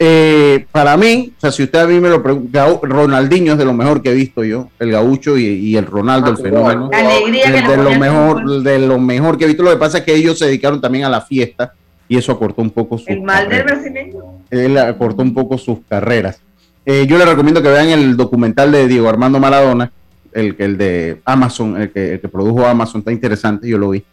[0.00, 3.64] Eh, para mí, o sea, si usted a mí me lo pregunta, Ronaldinho es de
[3.64, 6.88] lo mejor que he visto yo, el gaucho y, el Ronaldo, el ah, fenómeno.
[6.88, 9.64] de, lo mejor, de lo mejor que he visto.
[9.64, 11.72] Lo que pasa es que ellos se dedicaron también a la fiesta
[12.06, 13.06] y eso acortó un poco su.
[13.08, 14.22] El mal del brasileño.
[14.50, 16.40] Él acortó un poco sus carreras.
[16.86, 19.90] Eh, yo le recomiendo que vean el documental de Diego Armando Maradona,
[20.32, 24.04] el, el de Amazon, el que, produjo Amazon, está interesante, yo lo vi.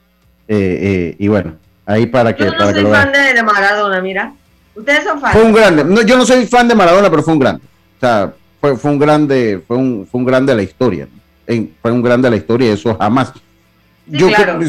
[0.48, 2.45] Eh, y bueno, ahí para que.
[2.45, 4.34] Yo no soy fan de Maradona, mira.
[4.75, 5.33] Ustedes son fans.
[5.33, 5.83] Fue un grande.
[5.83, 7.61] No, yo no soy fan de Maradona, pero fue un grande.
[7.97, 11.07] O sea, fue, fue un grande, fue un, fue un grande de la historia.
[11.81, 13.31] fue un grande de la historia, eso jamás.
[14.07, 14.27] yo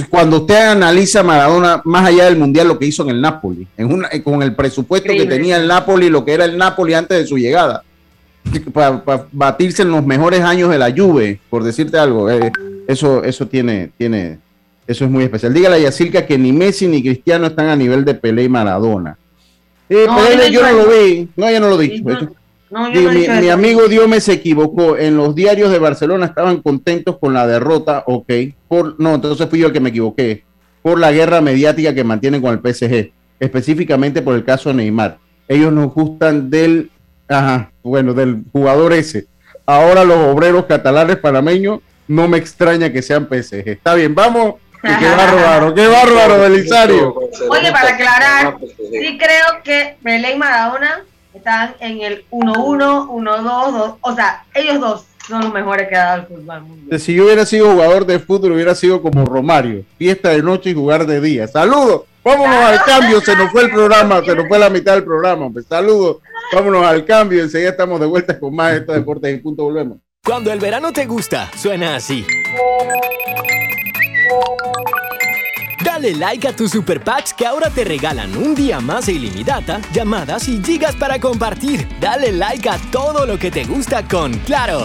[0.08, 3.92] cuando usted analiza Maradona más allá del mundial lo que hizo en el Napoli, en
[3.92, 7.26] una, con el presupuesto que tenía el Napoli, lo que era el Napoli antes de
[7.26, 7.82] su llegada,
[8.72, 12.52] para, batirse en los mejores años de la Juve, por decirte algo, eh,
[12.86, 14.38] eso, eso tiene, tiene,
[14.86, 15.52] eso es muy especial.
[15.52, 19.18] Dígale a Yacirca que ni Messi ni Cristiano están a nivel de Pelé y Maradona
[19.88, 21.28] no, yo no lo vi.
[21.36, 22.02] No, ya no lo dije.
[23.40, 24.96] mi, amigo Diome se equivocó.
[24.96, 28.32] En los diarios de Barcelona estaban contentos con la derrota, ok.
[28.68, 30.44] Por, no, entonces fui yo el que me equivoqué.
[30.82, 35.18] Por la guerra mediática que mantienen con el PSG, específicamente por el caso de Neymar.
[35.48, 36.90] Ellos nos gustan del,
[37.28, 39.26] ajá, bueno, del jugador ese.
[39.64, 43.68] Ahora los obreros catalanes panameños, no me extraña que sean PSG.
[43.68, 44.54] Está bien, vamos
[44.98, 47.14] qué bárbaro, qué bárbaro, Belisario.
[47.48, 54.14] Oye, para aclarar, sí creo que Pelé y Maradona están en el 1-1, 1-2, o
[54.14, 57.72] sea, ellos dos son los mejores que ha dado el fútbol Si yo hubiera sido
[57.72, 61.48] jugador de fútbol, hubiera sido como Romario, fiesta de noche y jugar de día.
[61.48, 65.04] Saludos, vámonos al cambio, se nos fue el programa, se nos fue la mitad del
[65.04, 65.50] programa.
[65.52, 66.18] Pues, saludos,
[66.52, 69.98] vámonos al cambio, enseguida estamos de vuelta con más de estos deportes y punto volvemos.
[70.24, 72.26] Cuando el verano te gusta, suena así.
[75.84, 79.80] Dale like a tus super packs que ahora te regalan un día más de ilimitada,
[79.92, 81.88] llamadas y gigas para compartir.
[82.00, 84.84] Dale like a todo lo que te gusta con Claro.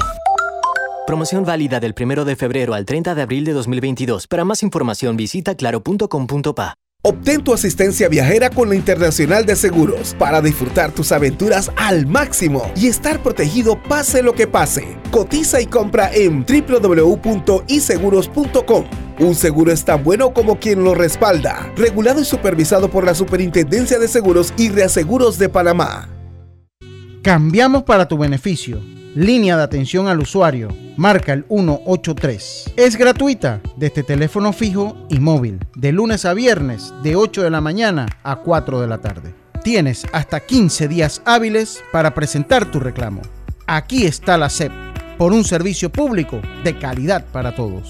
[1.07, 4.27] Promoción válida del 1 de febrero al 30 de abril de 2022.
[4.27, 6.75] Para más información visita claro.com.pa.
[7.03, 12.71] Obtén tu asistencia viajera con la Internacional de Seguros para disfrutar tus aventuras al máximo
[12.75, 14.99] y estar protegido pase lo que pase.
[15.09, 19.10] Cotiza y compra en www.iseguros.com.
[19.21, 21.71] Un seguro es tan bueno como quien lo respalda.
[21.77, 26.09] Regulado y supervisado por la Superintendencia de Seguros y Reaseguros de Panamá.
[27.21, 28.81] Cambiamos para tu beneficio
[29.15, 32.73] línea de atención al usuario, marca el 183.
[32.77, 37.61] Es gratuita desde teléfono fijo y móvil, de lunes a viernes, de 8 de la
[37.61, 39.33] mañana a 4 de la tarde.
[39.63, 43.21] Tienes hasta 15 días hábiles para presentar tu reclamo.
[43.67, 44.71] Aquí está la SEP,
[45.17, 47.89] por un servicio público de calidad para todos.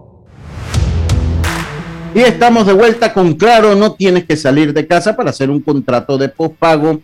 [2.15, 5.61] Y estamos de vuelta con Claro, no tienes que salir de casa para hacer un
[5.61, 7.01] contrato de postpago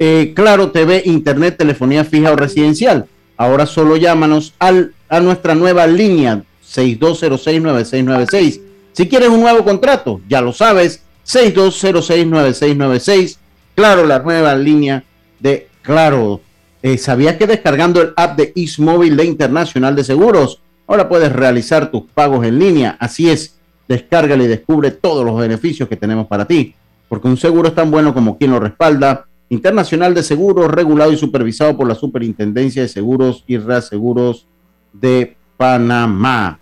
[0.00, 3.06] eh, Claro TV, Internet, telefonía fija o residencial.
[3.36, 8.60] Ahora solo llámanos al, a nuestra nueva línea 6206-9696.
[8.92, 13.36] Si quieres un nuevo contrato, ya lo sabes, 6206-9696.
[13.74, 15.04] Claro, la nueva línea
[15.38, 16.40] de Claro.
[16.82, 21.90] Eh, ¿Sabías que descargando el app de Ismóvil de Internacional de Seguros, ahora puedes realizar
[21.90, 22.96] tus pagos en línea?
[22.98, 26.74] Así es, descárgale y descubre todos los beneficios que tenemos para ti,
[27.06, 31.16] porque un seguro es tan bueno como quien lo respalda Internacional de Seguros, regulado y
[31.16, 34.46] supervisado por la Superintendencia de Seguros y Reaseguros
[34.92, 36.60] de Panamá.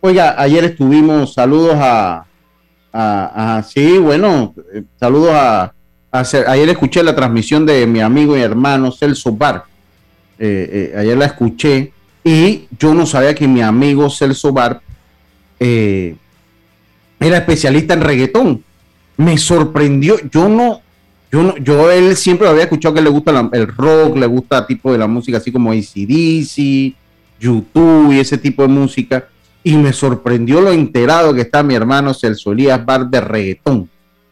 [0.00, 2.24] Oiga, ayer estuvimos, saludos a,
[3.68, 5.74] sí, bueno, eh, saludos a,
[6.10, 9.64] ayer escuché la transmisión de mi amigo y hermano Celso Bar.
[10.38, 11.92] Eh, eh, ayer la escuché
[12.24, 14.80] y yo no sabía que mi amigo Celso Bar
[15.58, 16.16] era
[17.36, 18.64] especialista en reggaetón.
[19.18, 20.80] Me sorprendió, yo no,
[21.30, 24.90] yo, no, yo él siempre había escuchado que le gusta el rock, le gusta tipo
[24.92, 26.94] de la música así como ACDC,
[27.38, 29.28] YouTube y ese tipo de música.
[29.62, 33.88] Y me sorprendió lo enterado que está mi hermano Celso Elías Bar de reggaetón,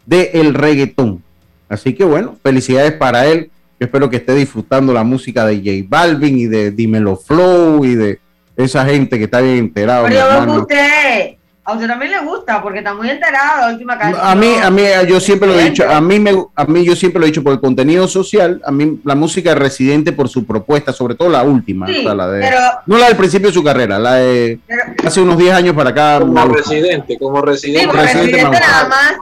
[0.06, 1.22] de el reggaetón.
[1.68, 3.50] Así que bueno, felicidades para él.
[3.78, 7.94] Yo espero que esté disfrutando la música de J Balvin y de Dimelo Flow y
[7.94, 8.18] de
[8.56, 10.06] esa gente que está bien enterado.
[10.08, 11.37] Pero yo usted,
[11.68, 14.26] a usted también le gusta porque está muy enterado la última canción.
[14.26, 16.96] A mí, a mí, yo siempre lo he dicho, a mí me, a mí yo
[16.96, 20.30] siempre lo he dicho por el contenido social, a mí la música es residente por
[20.30, 22.50] su propuesta, sobre todo la última, la de,
[22.86, 24.58] no la del principio de su carrera, la de
[25.04, 26.20] hace unos 10 años para acá.
[26.20, 27.86] Como residente, como residente.
[27.86, 29.12] como residente, nada más,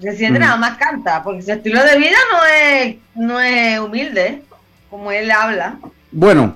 [0.00, 0.42] residente mm.
[0.42, 4.42] nada más canta, porque su estilo de vida no es, no es humilde,
[4.88, 5.78] como él habla.
[6.12, 6.54] Bueno,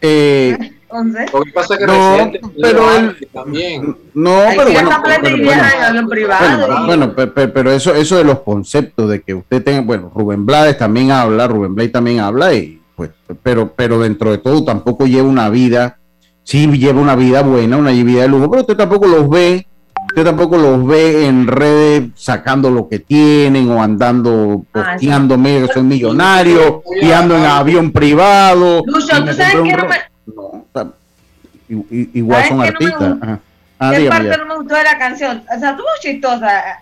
[0.00, 0.56] eh,
[0.92, 3.96] lo que pasa es que no, pero él, también.
[4.14, 4.70] No, pero
[6.86, 7.14] bueno, bueno,
[7.52, 11.48] pero, eso, eso de los conceptos de que usted tenga, bueno, Rubén Blades también habla,
[11.48, 13.10] Rubén Blades también habla y pues,
[13.42, 15.98] pero, pero dentro de todo tampoco lleva una vida,
[16.44, 19.66] sí lleva una vida buena, una vida de lujo, pero usted tampoco los ve,
[20.08, 25.66] usted tampoco los ve en redes sacando lo que tienen o andando ah, posteando medio
[25.66, 28.82] que son millonarios y ando en avión privado.
[28.86, 30.66] Lucio, tú sabes que no me no,
[31.68, 33.16] igual son artistas.
[33.18, 33.40] No
[33.78, 35.44] ah, ¿Qué parte no me gustó de la canción?
[35.54, 36.80] O sea, tuvo chistosa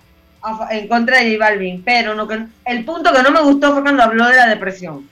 [0.71, 3.83] en contra de J Balvin, pero no, que, el punto que no me gustó fue
[3.83, 5.09] cuando habló de la depresión.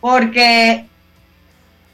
[0.00, 0.86] Porque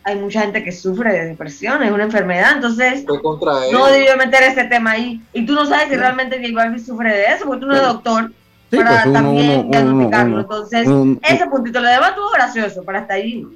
[0.05, 4.65] hay mucha gente que sufre de depresión, es una enfermedad, entonces no debió meter ese
[4.65, 5.23] tema ahí.
[5.33, 7.89] Y tú no sabes si realmente J Balvin sufre de eso, porque tú no eres
[7.89, 8.31] doctor
[8.71, 10.41] para pues también diagnosticarlo.
[10.41, 10.89] Entonces,
[11.23, 13.47] ese puntito lo demás estuvo gracioso, para hasta ahí.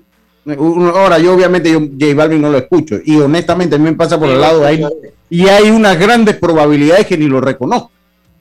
[0.56, 4.18] Ahora, yo obviamente yo J Balvin no lo escucho y honestamente a mí me pasa
[4.18, 4.84] por el lado ahí
[5.28, 7.90] y hay unas grandes probabilidades que ni lo reconozco.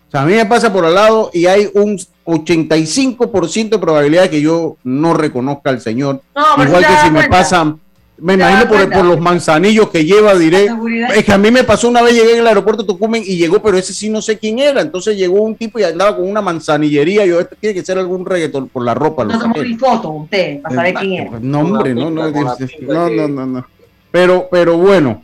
[0.07, 4.29] O sea, a mí me pasa por el lado y hay un 85% de probabilidad
[4.29, 6.21] que yo no reconozca al Señor.
[6.57, 7.81] Igual que si me pasan
[8.19, 10.87] me imagino por, los manzanillos que lleva directo.
[11.13, 13.37] Es que a mí me pasó una vez, llegué en el aeropuerto de Tucumán y
[13.37, 14.81] llegó, pero ese sí no sé quién era.
[14.81, 17.25] Entonces llegó un tipo y andaba con una manzanillería.
[17.25, 19.23] Yo, esto tiene que ser algún reggaetón por la ropa.
[19.23, 21.39] No tomó mi foto usted para saber quién era.
[21.39, 23.67] No, hombre, no, no, no, no, no,
[24.11, 25.23] Pero, pero bueno.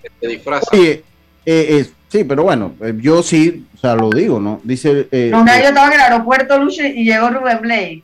[0.71, 1.03] Oye,
[1.45, 4.61] eh, sí, pero bueno, eh, yo sí, o sea, lo digo, ¿no?
[4.63, 5.07] Dice.
[5.11, 8.03] Eh, no, yo estaba en el aeropuerto, Luche, y llegó Rubén Blake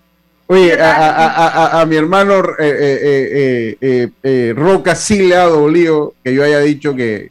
[0.52, 6.60] Oye, a, mi hermano eh, eh, eh, Roca sí le ha dolido que yo haya
[6.62, 7.30] dicho que,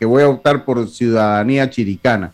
[0.00, 2.32] voy a optar por ciudadanía chiricana.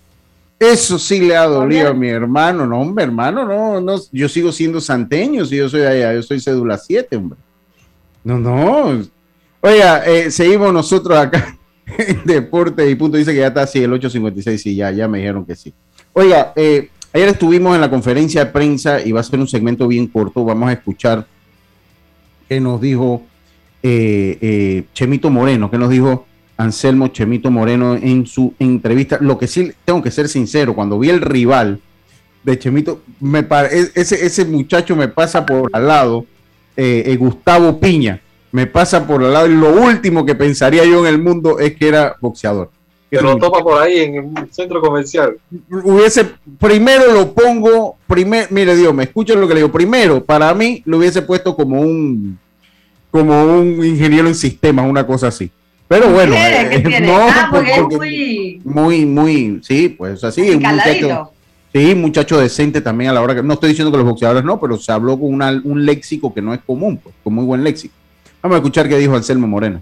[0.59, 2.67] Eso sí le ha dolido a mi hermano.
[2.67, 3.99] No, hombre, hermano, no, no.
[4.13, 7.39] Yo sigo siendo santeño si yo soy allá, yo soy cédula 7, hombre.
[8.23, 9.03] No, no.
[9.63, 11.57] Oiga, seguimos nosotros acá
[11.87, 13.17] en Deporte y Punto.
[13.17, 15.73] Dice que ya está así, el 856, sí, ya, ya me dijeron que sí.
[16.13, 19.89] Oiga, eh, Ayer estuvimos en la conferencia de prensa y va a ser un segmento
[19.89, 20.45] bien corto.
[20.45, 21.27] Vamos a escuchar
[22.49, 23.23] qué nos dijo
[23.83, 26.27] eh, eh, Chemito Moreno, qué nos dijo
[26.59, 29.17] Anselmo Chemito Moreno en su entrevista.
[29.23, 31.81] Lo que sí tengo que ser sincero, cuando vi el rival
[32.43, 36.27] de Chemito, me e-, ese, ese muchacho me pasa por al lado,
[36.77, 38.21] eh, Gustavo Piña,
[38.53, 41.75] me pasa por al lado y lo último que pensaría yo en el mundo es
[41.75, 42.71] que era boxeador
[43.11, 45.39] que lo topa por ahí en un centro comercial.
[45.71, 46.27] Hubiese,
[46.59, 50.83] primero lo pongo, primer, mire Dios, me escuchan lo que le digo, primero, para mí
[50.85, 52.39] lo hubiese puesto como un,
[53.11, 55.51] como un ingeniero en sistemas, una cosa así.
[55.89, 57.51] Pero bueno, eh, no, ah,
[57.91, 58.61] muy...
[58.63, 61.31] muy, muy, sí, pues así, un muchacho,
[61.73, 64.61] sí, muchacho decente también a la hora que, no estoy diciendo que los boxeadores no,
[64.61, 67.95] pero se habló con un léxico que no es común, pues, con muy buen léxico.
[68.43, 69.81] Vamos a escuchar qué dijo Anselmo Moreno.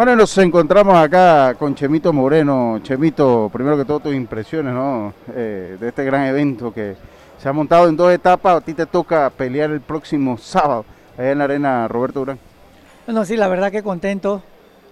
[0.00, 2.80] Bueno, nos encontramos acá con Chemito Moreno.
[2.82, 5.12] Chemito, primero que todo tus impresiones ¿no?
[5.36, 6.96] Eh, de este gran evento que
[7.38, 8.56] se ha montado en dos etapas.
[8.56, 10.86] A ti te toca pelear el próximo sábado
[11.18, 12.38] allá en la arena Roberto Durán.
[13.04, 14.42] Bueno, sí, la verdad que contento.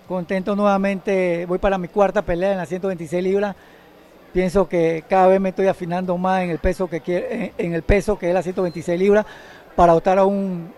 [0.07, 1.47] Contento nuevamente.
[1.47, 3.57] Voy para mi cuarta pelea en las 126 libras.
[4.35, 8.19] Pienso que cada vez me estoy afinando más en el peso que, en el peso
[8.19, 9.25] que es las 126 libras
[9.75, 10.71] para optar a un,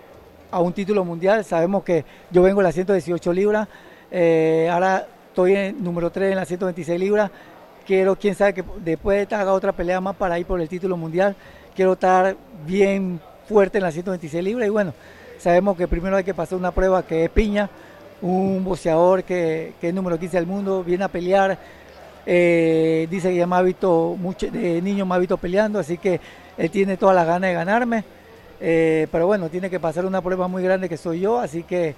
[0.52, 1.44] a un título mundial.
[1.44, 3.66] Sabemos que yo vengo a las 118 libras
[4.10, 7.30] eh, ahora estoy en número 3 en las 126 libras.
[7.86, 11.36] Quiero, quién sabe, que después haga otra pelea más para ir por el título mundial.
[11.74, 12.36] Quiero estar
[12.66, 14.66] bien fuerte en las 126 libras.
[14.66, 14.92] Y bueno,
[15.38, 17.68] sabemos que primero hay que pasar una prueba que es Piña,
[18.22, 21.58] un boxeador que, es número 15 del mundo, viene a pelear.
[22.26, 25.96] Eh, dice que ya me ha visto, mucho, de niño me ha visto peleando, así
[25.98, 26.20] que
[26.58, 28.04] él tiene todas las ganas de ganarme.
[28.60, 31.94] Eh, pero bueno, tiene que pasar una prueba muy grande que soy yo, así que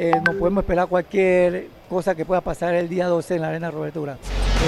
[0.00, 3.68] eh, no podemos esperar cualquier cosa que pueda pasar el día 12 en la Arena
[3.68, 4.16] Roberto Durán.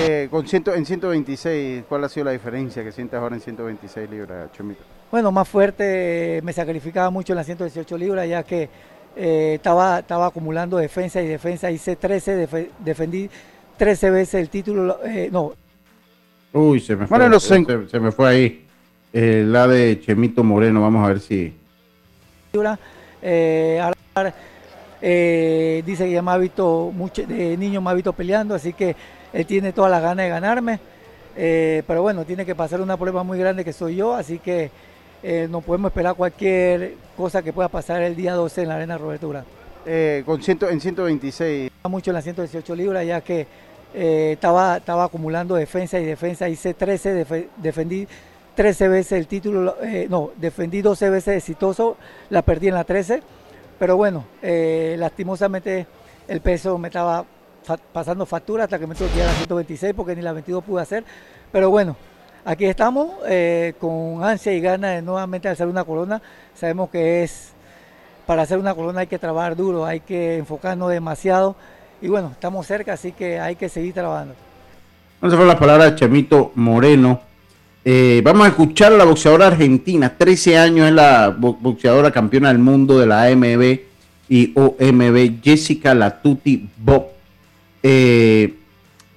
[0.00, 4.10] Eh, con ciento, en 126, ¿cuál ha sido la diferencia que sientes ahora en 126
[4.10, 4.82] libras, Chomito?
[5.08, 8.68] Bueno, más fuerte, me sacrificaba mucho en las 118 libras, ya que
[9.14, 11.70] eh, estaba, estaba acumulando defensa y defensa.
[11.70, 12.48] Hice 13,
[12.80, 13.30] defendí
[13.76, 14.98] 13 veces el título.
[15.04, 15.52] Eh, no.
[16.52, 17.40] Uy, se me fue,
[17.88, 18.66] se, me fue ahí.
[19.12, 21.54] Eh, la de Chemito Moreno, vamos a ver si.
[25.00, 28.94] Dice que ya me ha visto, mucho, de niño me ha visto peleando, así que
[29.32, 30.80] él tiene todas las ganas de ganarme.
[31.36, 34.70] Eh, pero bueno, tiene que pasar una prueba muy grande que soy yo, así que
[35.22, 38.98] eh, no podemos esperar cualquier cosa que pueda pasar el día 12 en la Arena
[38.98, 39.44] Robertura.
[39.86, 41.70] Eh, con ciento, en 126.
[41.88, 43.46] Mucho en las 118 libras, ya que
[43.94, 46.48] estaba, estaba acumulando defensa y defensa.
[46.48, 47.26] Hice 13,
[47.56, 48.06] defendí
[48.54, 49.76] 13 veces el título,
[50.08, 51.96] no, defendí 12 veces exitoso,
[52.28, 53.22] la perdí en la 13.
[53.80, 55.86] Pero bueno, lastimosamente
[56.28, 57.24] el peso me estaba
[57.92, 60.62] pasando factura hasta que me tuve que ir a la 126 porque ni la 22
[60.62, 61.04] pude hacer.
[61.50, 61.96] Pero bueno,
[62.44, 66.20] aquí estamos eh, con ansia y ganas de nuevamente hacer una corona.
[66.54, 67.52] Sabemos que es,
[68.26, 71.56] para hacer una corona hay que trabajar duro, hay que enfocarnos demasiado.
[72.02, 74.34] Y bueno, estamos cerca, así que hay que seguir trabajando.
[75.22, 77.29] Vamos a ver las palabras de Chemito Moreno.
[77.84, 82.58] Eh, vamos a escuchar a la boxeadora argentina, 13 años es la boxeadora campeona del
[82.58, 83.80] mundo de la AMB
[84.28, 87.06] y OMB, Jessica Latuti Bob
[87.82, 88.54] eh,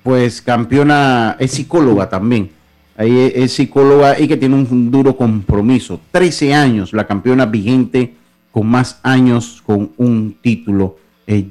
[0.01, 2.51] pues campeona, es psicóloga también.
[2.95, 5.99] Ahí es, psicóloga y que tiene un duro compromiso.
[6.11, 8.13] 13 años, la campeona vigente
[8.51, 10.97] con más años con un título.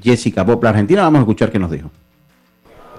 [0.01, 1.01] Jessica Bob, la Argentina.
[1.01, 1.89] Vamos a escuchar qué nos dijo.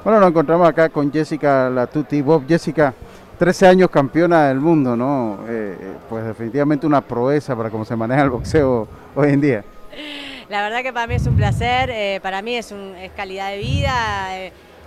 [0.04, 2.46] Bueno, nos encontramos acá con Jessica Latuti Bob.
[2.46, 2.92] Jessica,
[3.38, 5.40] 13 años campeona del mundo, ¿no?
[5.48, 9.64] Eh, eh, pues definitivamente una proeza para cómo se maneja el boxeo hoy en día.
[10.48, 13.50] La verdad que para mí es un placer, eh, para mí es, un, es calidad
[13.50, 14.36] de vida,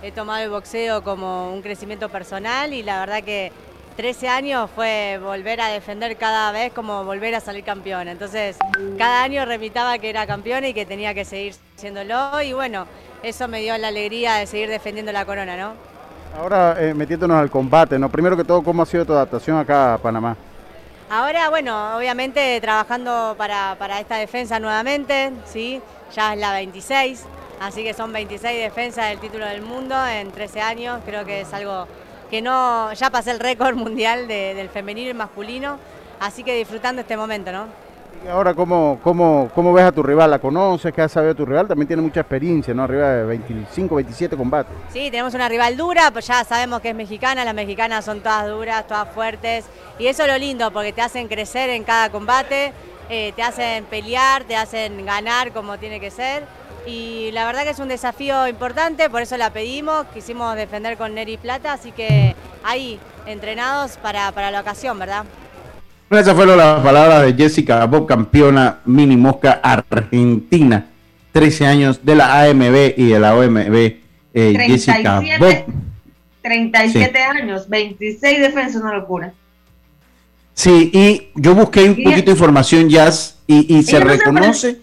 [0.02, 3.52] he tomado el boxeo como un crecimiento personal y la verdad que
[3.96, 8.06] 13 años fue volver a defender cada vez como volver a salir campeón.
[8.06, 8.56] Entonces,
[8.96, 12.86] cada año remitaba que era campeón y que tenía que seguir siéndolo y bueno,
[13.24, 15.97] eso me dio la alegría de seguir defendiendo la corona, ¿no?
[16.36, 18.08] Ahora eh, metiéndonos al combate, ¿no?
[18.08, 20.36] Primero que todo, ¿cómo ha sido tu adaptación acá a Panamá?
[21.10, 25.80] Ahora, bueno, obviamente trabajando para, esta defensa nuevamente, ¿sí?
[26.14, 27.24] ya es la 26,
[27.60, 31.54] así que son 26 defensas del título del mundo en 13 años, creo que es
[31.54, 31.86] algo
[32.30, 35.78] que no, ya pasé el récord mundial del femenino y masculino,
[36.20, 37.87] así que disfrutando este momento, ¿no?
[38.30, 40.30] Ahora, ¿cómo, cómo, cómo ves a tu rival?
[40.30, 40.92] ¿La conoces?
[40.92, 41.66] ¿Qué has sabido tu rival?
[41.66, 42.82] También tiene mucha experiencia, ¿no?
[42.82, 44.74] Arriba de 25, 27 combates.
[44.92, 47.44] Sí, tenemos una rival dura, pues ya sabemos que es mexicana.
[47.44, 49.64] Las mexicanas son todas duras, todas fuertes.
[49.98, 52.72] Y eso es lo lindo, porque te hacen crecer en cada combate,
[53.08, 56.44] eh, te hacen pelear, te hacen ganar como tiene que ser.
[56.86, 60.06] Y la verdad que es un desafío importante, por eso la pedimos.
[60.12, 65.24] Quisimos defender con Neri Plata, así que ahí, entrenados para, para la ocasión, ¿verdad?
[66.10, 70.86] Esa fue la palabra de Jessica Bob, campeona mini mosca argentina.
[71.32, 73.74] 13 años de la AMB y de la OMB.
[74.34, 75.64] Eh, Jessica Bob.
[76.42, 79.32] 37 años, 26 defensas, una locura.
[80.54, 84.80] Sí, y yo busqué un poquito de información, Jazz, y, se reconoce.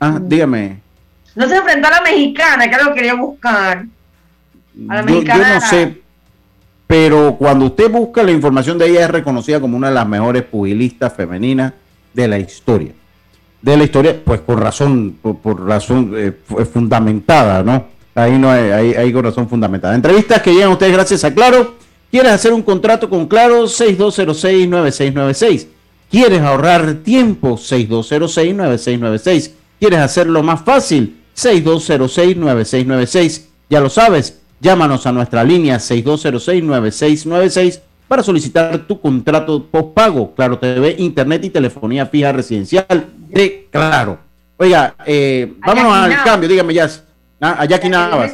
[0.00, 0.80] ah, dígame.
[1.34, 3.84] No se enfrentó a la mexicana, que lo quería buscar.
[4.88, 5.48] A la mexicana.
[5.48, 6.01] Yo no sé,
[6.92, 10.42] pero cuando usted busca la información de ella es reconocida como una de las mejores
[10.42, 11.72] pugilistas femeninas
[12.12, 12.92] de la historia.
[13.62, 16.32] De la historia, pues por razón, por, razón eh,
[16.70, 17.86] fundamentada, ¿no?
[18.14, 19.94] Ahí no hay, hay, con razón fundamentada.
[19.94, 21.76] Entrevistas que llegan ustedes gracias a Claro.
[22.10, 23.64] ¿Quieres hacer un contrato con Claro?
[23.64, 25.68] 6206-9696.
[26.10, 27.56] ¿Quieres ahorrar tiempo?
[27.56, 29.52] 6206-9696.
[29.80, 31.22] ¿Quieres hacerlo más fácil?
[31.36, 33.44] 6206-9696.
[33.70, 40.32] Ya lo sabes, Llámanos a nuestra línea 6206-9696 para solicitar tu contrato postpago.
[40.36, 44.20] Claro TV, Internet y telefonía fija residencial de Claro.
[44.56, 46.88] Oiga, eh, vámonos al cambio, dígame ya.
[47.40, 48.32] Ah, a Jackie Navas.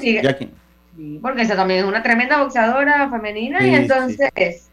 [1.22, 4.68] porque esa también es una tremenda boxeadora femenina y entonces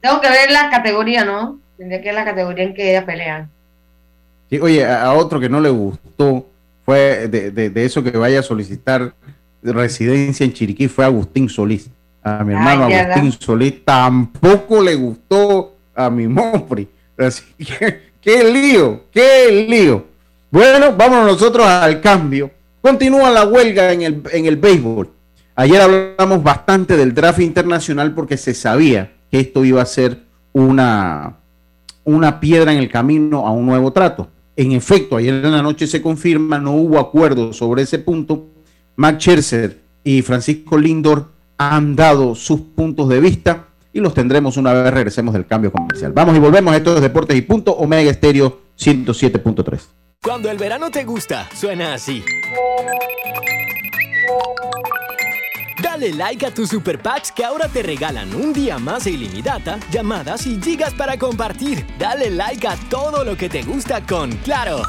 [0.00, 1.58] tengo que ver la categoría, ¿no?
[1.76, 3.48] Tendría que ver la categoría en que ella pelea.
[4.48, 6.46] Sí, oye, a, otro que no le gustó
[6.84, 9.14] fue de, de eso que vaya a solicitar
[9.62, 11.88] residencia en Chiriquí fue Agustín Solís.
[12.22, 16.88] A mi hermano Agustín Solís tampoco le gustó a mi Mopri.
[17.18, 20.06] Así que, qué lío, qué lío.
[20.50, 22.50] Bueno, vámonos nosotros al cambio.
[22.80, 25.08] Continúa la huelga en el, en el béisbol.
[25.54, 30.18] Ayer hablamos bastante del draft internacional porque se sabía que esto iba a ser
[30.52, 31.36] una,
[32.04, 34.28] una piedra en el camino a un nuevo trato.
[34.56, 38.48] En efecto, ayer en la noche se confirma, no hubo acuerdo sobre ese punto
[38.96, 44.72] Max Scherzer y Francisco Lindor han dado sus puntos de vista y los tendremos una
[44.72, 46.12] vez regresemos del cambio comercial.
[46.12, 46.74] Vamos y volvemos.
[46.74, 49.80] Esto es Deportes y Punto, Omega Estéreo 107.3.
[50.22, 52.22] Cuando el verano te gusta, suena así.
[55.82, 59.78] Dale like a tus super packs que ahora te regalan un día más de ilimitada,
[59.90, 61.84] llamadas y gigas para compartir.
[61.98, 64.82] Dale like a todo lo que te gusta con Claro.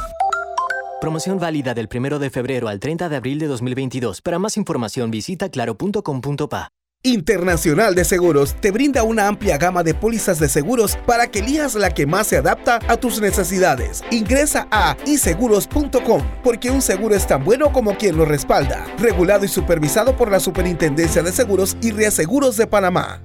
[1.03, 4.21] Promoción válida del 1 de febrero al 30 de abril de 2022.
[4.21, 6.69] Para más información visita claro.com.pa.
[7.03, 11.75] Internacional de Seguros te brinda una amplia gama de pólizas de seguros para que elijas
[11.75, 14.01] la que más se adapta a tus necesidades.
[14.11, 18.85] Ingresa a iseguros.com porque un seguro es tan bueno como quien lo respalda.
[18.97, 23.21] Regulado y supervisado por la Superintendencia de Seguros y Reaseguros de Panamá.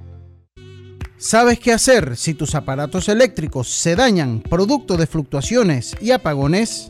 [1.15, 6.89] ¿Sabes qué hacer si tus aparatos eléctricos se dañan producto de fluctuaciones y apagones?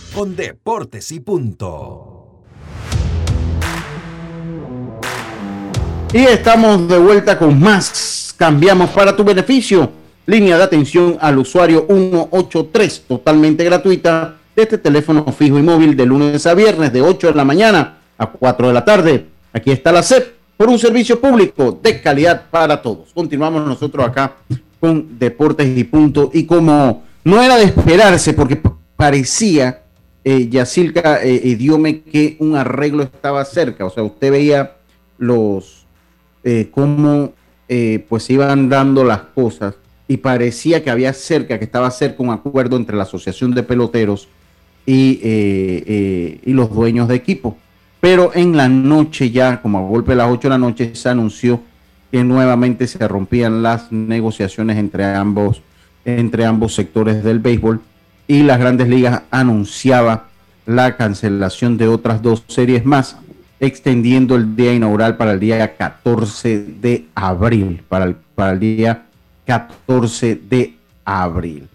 [0.13, 2.41] con Deportes y Punto.
[6.13, 8.33] Y estamos de vuelta con más.
[8.37, 9.89] Cambiamos para tu beneficio.
[10.25, 16.05] Línea de atención al usuario 183, totalmente gratuita, de este teléfono fijo y móvil de
[16.05, 19.25] lunes a viernes de 8 de la mañana a 4 de la tarde.
[19.53, 23.11] Aquí está la CEP por un servicio público de calidad para todos.
[23.13, 24.35] Continuamos nosotros acá
[24.79, 26.29] con Deportes y Punto.
[26.33, 28.61] Y como no era de esperarse, porque
[28.95, 29.81] parecía,
[30.23, 33.85] eh, Yacilca eh, Idiome, que un arreglo estaba cerca.
[33.85, 34.73] O sea, usted veía
[35.17, 35.85] los,
[36.43, 37.33] eh, cómo
[37.73, 42.31] eh, pues iban dando las cosas y parecía que había cerca, que estaba cerca un
[42.31, 44.27] acuerdo entre la Asociación de Peloteros
[44.85, 47.57] y, eh, eh, y los dueños de equipo.
[48.01, 51.07] Pero en la noche ya, como a golpe de las 8 de la noche, se
[51.07, 51.61] anunció
[52.11, 55.61] que nuevamente se rompían las negociaciones entre ambos,
[56.03, 57.79] entre ambos sectores del béisbol
[58.27, 60.27] y las grandes ligas anunciaba
[60.65, 63.17] la cancelación de otras dos series más,
[63.59, 69.03] extendiendo el día inaugural para el día 14 de abril, para el, para el día
[69.45, 71.67] 14 de abril.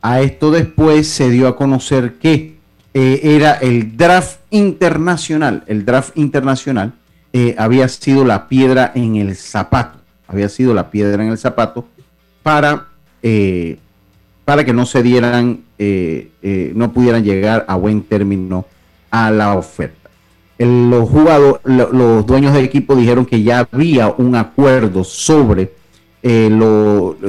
[0.00, 2.56] A esto después se dio a conocer que
[2.94, 5.62] eh, era el draft internacional.
[5.66, 6.92] El draft internacional
[7.32, 9.98] eh, había sido la piedra en el zapato.
[10.26, 11.86] Había sido la piedra en el zapato
[12.42, 12.88] para,
[13.22, 13.78] eh,
[14.44, 18.66] para que no se dieran, eh, eh, no pudieran llegar a buen término
[19.10, 20.08] a la oferta.
[20.58, 25.72] Los jugadores, lo- los dueños del equipo dijeron que ya había un acuerdo sobre
[26.22, 26.48] eh,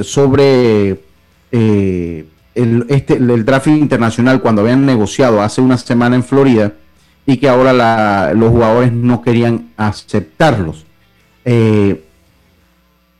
[0.02, 1.00] sobre
[1.50, 6.72] el, este, el draft internacional cuando habían negociado hace una semana en Florida
[7.26, 10.84] y que ahora los jugadores no querían aceptarlos.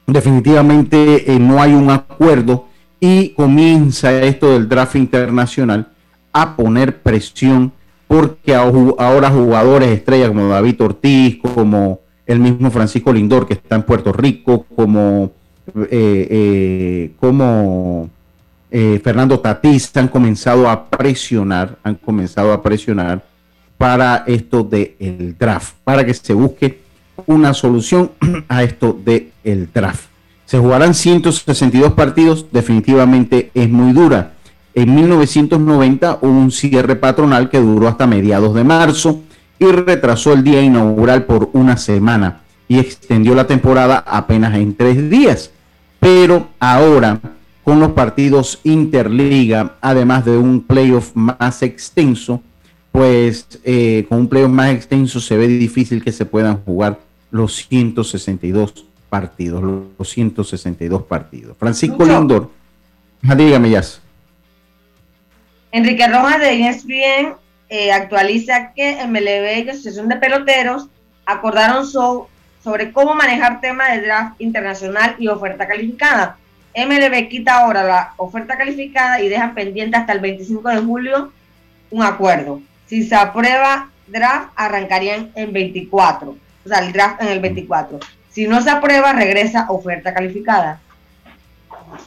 [0.07, 2.67] Definitivamente no hay un acuerdo
[3.01, 5.89] y comienza esto del draft internacional
[6.33, 7.73] a poner presión
[8.07, 13.83] porque ahora jugadores estrellas como David Ortiz, como el mismo Francisco Lindor que está en
[13.83, 15.33] Puerto Rico, como,
[15.91, 18.11] eh, eh, como
[18.71, 23.23] eh, Fernando Tatís han comenzado a presionar, han comenzado a presionar
[23.79, 26.81] para esto del draft, para que se busque
[27.27, 28.13] una solución
[28.49, 30.14] a esto del draft.
[30.47, 34.35] Se jugarán 162 partidos, definitivamente es muy dura.
[34.75, 39.23] En 1990 hubo un cierre patronal que duró hasta mediados de marzo
[39.59, 45.09] y retrasó el día inaugural por una semana y extendió la temporada apenas en tres
[45.09, 45.51] días.
[46.01, 47.21] Pero ahora,
[47.63, 52.43] con los partidos interliga, además de un playoff más extenso,
[52.93, 57.67] pues eh, con un playoff más extenso se ve difícil que se puedan jugar los
[57.67, 58.87] 162
[59.19, 61.57] partidos, los 162 partidos.
[61.57, 62.19] Francisco Lucho.
[62.19, 62.51] Lindor,
[63.29, 63.83] ah, dígame ya.
[65.71, 67.35] Enrique Rojas de ESPN
[67.69, 70.89] eh, actualiza que MLB y la Asociación de Peloteros
[71.27, 72.29] acordaron so-
[72.63, 76.37] sobre cómo manejar temas de draft internacional y oferta calificada.
[76.75, 81.33] MLB quita ahora la oferta calificada y deja pendiente hasta el 25 de julio
[81.91, 82.61] un acuerdo.
[82.87, 86.31] Si se aprueba draft, arrancarían en 24.
[86.65, 88.01] O sea, el draft en el 24.
[88.35, 90.81] Si no se aprueba, regresa oferta calificada.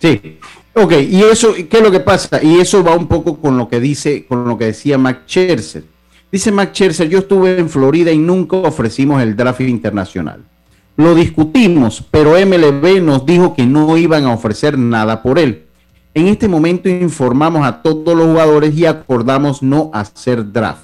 [0.01, 0.39] Sí.
[0.73, 2.43] Ok, y eso, ¿qué es lo que pasa?
[2.43, 5.86] Y eso va un poco con lo que dice, con lo que decía Mac Scherzer.
[6.30, 10.43] Dice Mac Scherzer, yo estuve en Florida y nunca ofrecimos el draft internacional.
[10.97, 15.63] Lo discutimos, pero MLB nos dijo que no iban a ofrecer nada por él.
[16.13, 20.82] En este momento informamos a todos los jugadores y acordamos no hacer draft.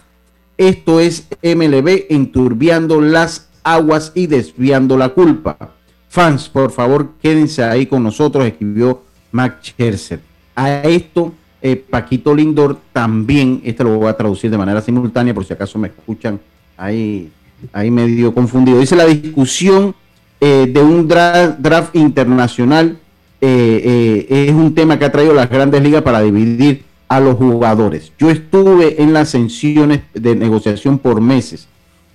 [0.57, 5.57] Esto es MLB enturbiando las aguas y desviando la culpa.
[6.09, 9.01] Fans, por favor, quédense ahí con nosotros, escribió
[9.31, 10.19] Max Scherzer.
[10.55, 15.43] A esto, eh, Paquito Lindor también, este lo voy a traducir de manera simultánea por
[15.43, 16.39] si acaso me escuchan
[16.77, 17.31] ahí,
[17.71, 18.79] ahí medio confundido.
[18.79, 19.95] Dice la discusión
[20.39, 22.99] eh, de un draft, internacional
[23.41, 28.13] eh, es un tema que ha traído las grandes ligas para dividir a los jugadores.
[28.19, 31.67] Yo estuve en las sesiones de negociación por meses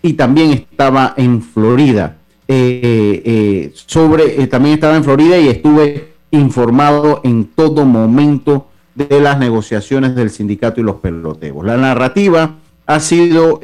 [0.02, 2.16] y también estaba en Florida.
[2.46, 9.20] Eh, eh, sobre, eh, también estaba en Florida y estuve informado en todo momento de
[9.20, 11.64] las negociaciones del sindicato y los peloteos.
[11.64, 13.60] La narrativa ha sido,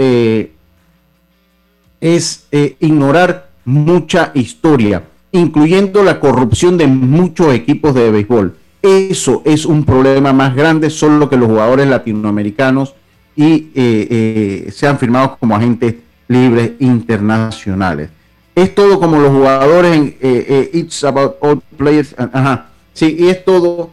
[2.01, 8.55] es ignorar mucha historia, incluyendo la corrupción de muchos equipos de béisbol
[8.85, 12.95] eso es un problema más grande, solo que los jugadores latinoamericanos
[13.35, 15.95] y eh, eh, sean firmados como agentes
[16.28, 18.10] libres internacionales.
[18.54, 22.14] Es todo como los jugadores en eh, It's About All Players.
[22.16, 22.68] Ajá.
[22.92, 23.90] Sí, y es todo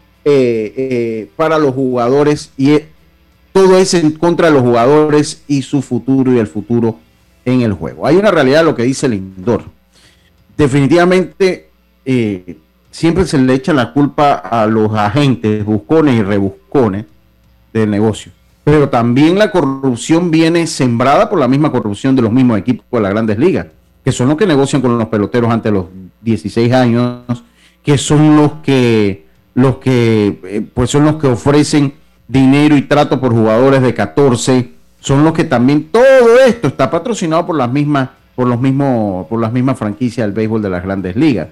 [1.36, 2.80] para los jugadores y
[3.54, 7.00] todo es en contra de los jugadores y su futuro y el futuro
[7.44, 8.06] en el juego.
[8.06, 9.64] Hay una realidad, lo que dice Lindor.
[10.56, 11.70] Definitivamente
[12.92, 17.06] siempre se le echa la culpa a los agentes, buscones y rebuscones
[17.74, 18.32] del negocio.
[18.64, 23.02] Pero también la corrupción viene sembrada por la misma corrupción de los mismos equipos de
[23.02, 23.68] las grandes ligas,
[24.04, 25.86] que son los que negocian con los peloteros antes de los
[26.22, 27.44] 16 años,
[27.84, 31.94] que son los que, los que, eh, pues son los que ofrecen
[32.28, 37.48] dinero y trato por jugadores de 14, son los que también todo esto está patrocinado
[37.48, 41.16] por las mismas, por los mismos, por las mismas franquicias del béisbol de las grandes
[41.16, 41.48] ligas.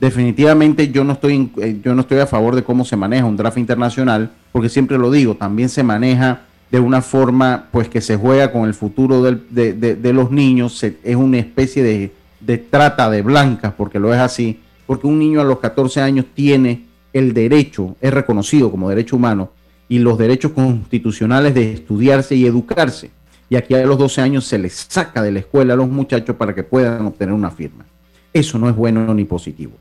[0.00, 3.36] Definitivamente yo no estoy eh, yo no estoy a favor de cómo se maneja un
[3.36, 8.16] draft internacional porque siempre lo digo también se maneja de una forma pues que se
[8.16, 13.74] juega con el futuro de, los niños es una especie de, de, trata de blancas
[13.76, 18.14] porque lo es así porque un niño a los 14 años tiene el derecho es
[18.14, 19.50] reconocido como derecho humano
[19.88, 23.10] y los derechos constitucionales de estudiarse y educarse.
[23.50, 26.36] Y aquí a los 12 años se les saca de la escuela a los muchachos
[26.36, 27.84] para que puedan obtener una firma.
[28.32, 29.72] Eso no es bueno ni positivo.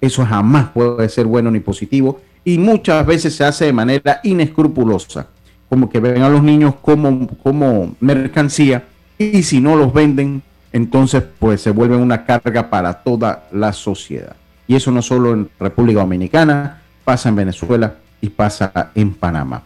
[0.00, 5.26] Eso jamás puede ser bueno ni positivo y muchas veces se hace de manera inescrupulosa,
[5.68, 8.84] como que ven a los niños como, como mercancía
[9.18, 14.36] y si no los venden, entonces pues se vuelven una carga para toda la sociedad.
[14.66, 19.62] Y eso no solo en República Dominicana, pasa en Venezuela y pasa en Panamá.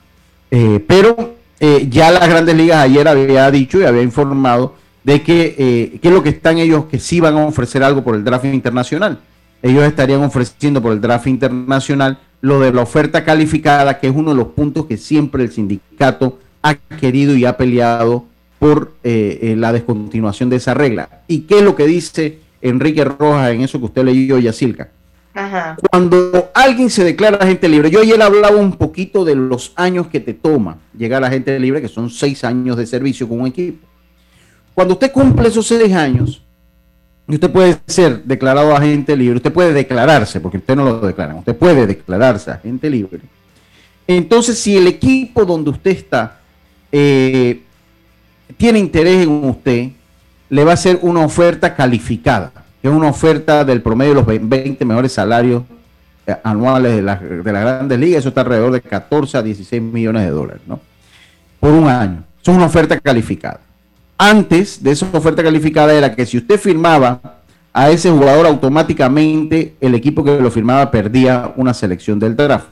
[0.50, 5.54] Eh, pero eh, ya las grandes ligas ayer había dicho y había informado de que,
[5.58, 8.44] eh, es lo que están ellos que sí van a ofrecer algo por el draft
[8.44, 9.18] internacional
[9.62, 14.32] ellos estarían ofreciendo por el draft internacional lo de la oferta calificada, que es uno
[14.32, 18.26] de los puntos que siempre el sindicato ha querido y ha peleado
[18.58, 21.22] por eh, eh, la descontinuación de esa regla.
[21.28, 24.90] ¿Y qué es lo que dice Enrique Rojas en eso que usted leyó, Yacilca?
[25.34, 25.76] Ajá.
[25.90, 30.20] Cuando alguien se declara agente libre, yo ayer hablaba un poquito de los años que
[30.20, 33.86] te toma llegar a agente libre, que son seis años de servicio con un equipo.
[34.74, 36.41] Cuando usted cumple esos seis años,
[37.26, 41.56] usted puede ser declarado agente libre, usted puede declararse, porque usted no lo declara, usted
[41.56, 43.20] puede declararse agente libre.
[44.06, 46.40] Entonces, si el equipo donde usted está
[46.90, 47.62] eh,
[48.56, 49.90] tiene interés en usted,
[50.50, 54.48] le va a hacer una oferta calificada, que es una oferta del promedio de los
[54.48, 55.62] 20 mejores salarios
[56.26, 60.30] eh, anuales de, las grandes ligas, eso está alrededor de 14 a 16 millones de
[60.30, 60.78] dólares, ¿no?
[61.58, 62.24] Por un año.
[62.40, 63.60] Eso es una oferta calificada.
[64.24, 67.20] Antes de esa oferta calificada era que si usted firmaba
[67.72, 72.68] a ese jugador automáticamente el equipo que lo firmaba perdía una selección del draft.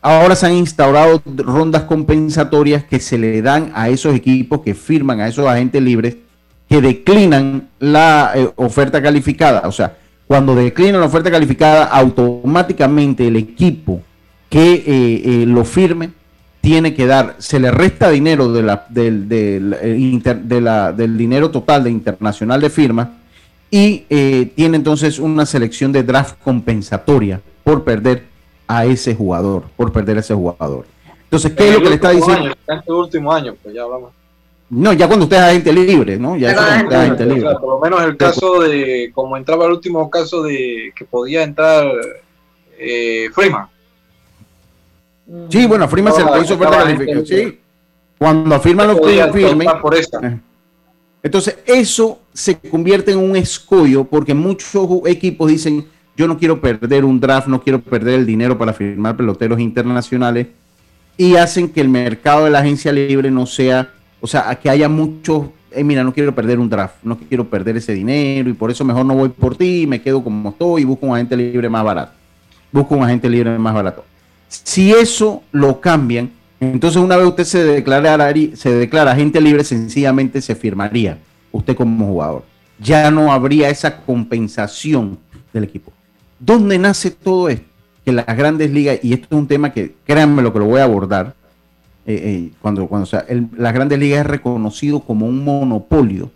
[0.00, 5.20] Ahora se han instaurado rondas compensatorias que se le dan a esos equipos que firman
[5.20, 6.16] a esos agentes libres
[6.70, 9.68] que declinan la eh, oferta calificada.
[9.68, 14.00] O sea, cuando declinan la oferta calificada, automáticamente el equipo
[14.48, 16.12] que eh, eh, lo firme
[16.60, 21.84] tiene que dar, se le resta dinero de la, del, del, eh, del dinero total
[21.84, 23.18] de internacional de firma
[23.70, 28.24] y eh, tiene entonces una selección de draft compensatoria por perder
[28.66, 30.86] a ese jugador, por perder a ese jugador.
[31.24, 32.54] Entonces, ¿qué es lo que le está diciendo?
[32.66, 34.12] en el último año, pues ya hablamos.
[34.70, 36.36] No, ya cuando usted es agente libre, ¿no?
[36.36, 37.54] Ya es agente libre.
[37.58, 41.86] por lo menos el caso de, como entraba el último caso de que podía entrar
[42.78, 43.68] eh, Freeman.
[45.48, 47.26] Sí, bueno, Freeman se le hizo oferta calificación.
[47.26, 47.58] Sí.
[48.18, 49.68] Cuando afirman los firmen.
[49.80, 50.26] Por esta.
[50.26, 50.40] Eh.
[51.22, 57.04] Entonces, eso se convierte en un escollo porque muchos equipos dicen, yo no quiero perder
[57.04, 60.46] un draft, no quiero perder el dinero para firmar peloteros internacionales
[61.16, 64.88] y hacen que el mercado de la agencia libre no sea, o sea, que haya
[64.88, 68.70] muchos, eh, mira, no quiero perder un draft, no quiero perder ese dinero y por
[68.70, 71.68] eso mejor no voy por ti, me quedo como estoy y busco un agente libre
[71.68, 72.12] más barato.
[72.70, 74.04] Busco un agente libre más barato.
[74.48, 76.30] Si eso lo cambian,
[76.60, 81.18] entonces, una vez usted se declara, se declara agente libre, sencillamente se firmaría
[81.52, 82.44] usted como jugador.
[82.80, 85.18] Ya no habría esa compensación
[85.52, 85.92] del equipo.
[86.38, 87.66] ¿Dónde nace todo esto?
[88.04, 90.80] Que las grandes ligas, y esto es un tema que créanme lo que lo voy
[90.80, 91.34] a abordar,
[92.06, 93.24] eh, eh, cuando, cuando sea,
[93.56, 96.30] las grandes ligas es reconocido como un monopolio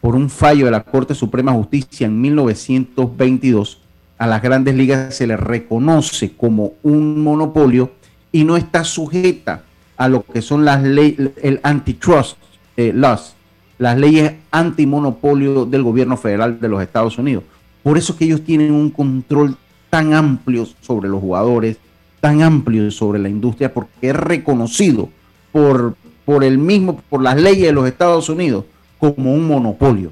[0.00, 3.80] por un fallo de la Corte Suprema de Justicia en 1922.
[4.18, 7.92] A las grandes ligas se le reconoce como un monopolio
[8.30, 9.62] y no está sujeta
[9.96, 12.36] a lo que son las leyes, el antitrust
[12.76, 13.34] eh, laws,
[13.78, 17.44] las leyes antimonopolio del gobierno federal de los Estados Unidos.
[17.82, 19.56] Por eso que ellos tienen un control
[19.90, 21.76] tan amplio sobre los jugadores,
[22.20, 25.08] tan amplio sobre la industria, porque es reconocido
[25.52, 25.94] por,
[26.24, 28.64] por el mismo, por las leyes de los Estados Unidos
[28.98, 30.10] como un monopolio,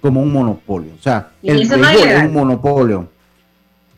[0.00, 0.92] como un monopolio.
[0.98, 3.08] O sea, el béisbol es un monopolio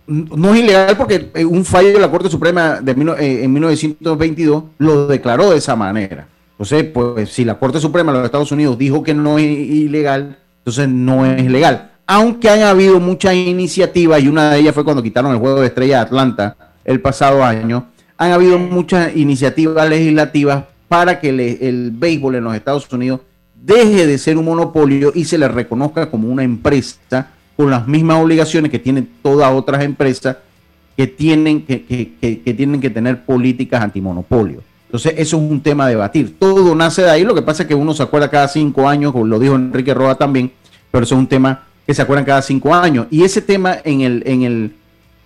[0.07, 4.65] no es ilegal porque eh, un fallo de la Corte Suprema de, eh, en 1922
[4.79, 6.29] lo declaró de esa manera.
[6.53, 10.39] Entonces, pues si la Corte Suprema de los Estados Unidos dijo que no es ilegal,
[10.59, 11.93] entonces no es legal.
[12.07, 15.69] Aunque han habido muchas iniciativas, y una de ellas fue cuando quitaron el juego de
[15.69, 17.87] estrella de Atlanta el pasado año,
[18.17, 23.21] han habido muchas iniciativas legislativas para que el béisbol en los Estados Unidos
[23.65, 28.23] deje de ser un monopolio y se le reconozca como una empresa con las mismas
[28.23, 30.37] obligaciones que tienen todas otras empresas
[30.97, 34.63] que tienen que, que, tienen que tener políticas antimonopolio.
[34.87, 36.39] Entonces, eso es un tema a debatir.
[36.39, 37.25] Todo nace de ahí.
[37.25, 39.93] Lo que pasa es que uno se acuerda cada cinco años, como lo dijo Enrique
[39.93, 40.53] Roa también,
[40.93, 43.09] pero eso es un tema que se acuerdan cada cinco años.
[43.11, 44.75] Y ese tema, en el, en el,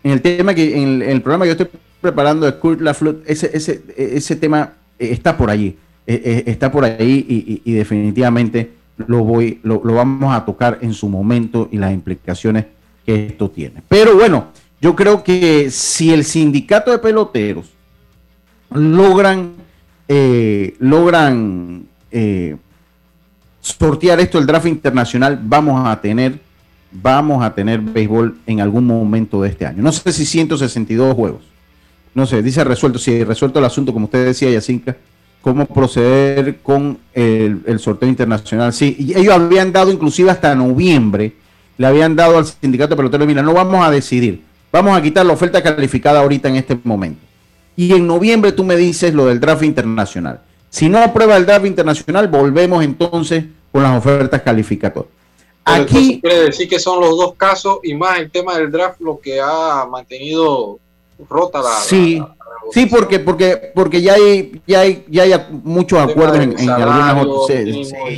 [0.04, 3.50] en el tema que en el, programa que yo estoy preparando de Kurt Laflut, ese,
[3.52, 5.76] ese, ese tema está por allí.
[6.06, 11.08] Eh, eh, está por ahí y definitivamente lo, voy, lo, vamos a tocar en su
[11.08, 12.66] momento y las implicaciones
[13.06, 13.82] que esto tiene.
[13.88, 14.48] Pero bueno,
[14.80, 17.70] yo creo que si el sindicato de peloteros
[18.70, 19.54] logran,
[20.08, 22.56] eh, logran eh,
[23.60, 26.40] sortear esto el draft internacional, vamos a tener,
[26.90, 29.82] vamos a tener béisbol en algún momento de este año.
[29.82, 31.42] No sé si 162 juegos.
[32.14, 34.96] No sé, dice resuelto, si resuelto el asunto, como usted decía, Yacinca,
[35.40, 38.72] cómo proceder con el, sorteo internacional.
[38.72, 41.34] Sí, y ellos habían dado inclusive hasta noviembre,
[41.76, 45.24] le habían dado al sindicato de peloteros, mira, no vamos a decidir, vamos a quitar
[45.24, 47.20] la oferta calificada ahorita en este momento.
[47.76, 50.40] Y en noviembre tú me dices lo del draft internacional.
[50.70, 55.12] Si no aprueba el draft internacional, volvemos entonces con las ofertas calificatorias.
[55.64, 59.20] Aquí quiere decir que son los dos casos y más el tema del draft lo
[59.20, 60.78] que ha mantenido
[61.28, 62.22] rota la, sí.
[62.70, 65.32] Sí, porque, porque, porque ya hay, ya hay, ya hay
[65.64, 67.58] muchos acuerdos en, algunas otras.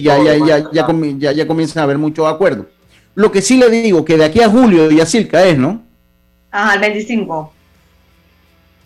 [0.01, 2.67] ya, ya, ya, ya, ya, comienzan a haber muchos acuerdos.
[3.15, 5.83] Lo que sí le digo, que de aquí a julio y a circa es, ¿no?
[6.51, 7.53] Ajá, el 25.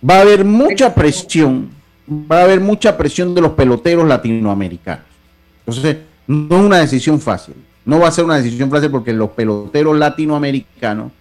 [0.08, 1.70] Va a haber mucha presión,
[2.10, 5.04] va a haber mucha presión de los peloteros latinoamericanos.
[5.66, 5.96] Entonces,
[6.26, 7.54] no es una decisión fácil.
[7.86, 11.12] No va a ser una decisión fácil porque los peloteros latinoamericanos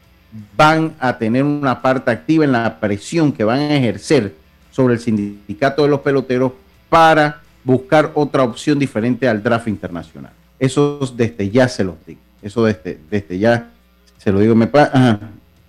[0.55, 4.33] van a tener una parte activa en la presión que van a ejercer
[4.71, 6.53] sobre el sindicato de los peloteros
[6.89, 10.31] para buscar otra opción diferente al draft internacional.
[10.59, 12.19] Eso desde ya se los digo.
[12.41, 13.69] Eso desde, desde ya
[14.17, 14.55] se lo digo.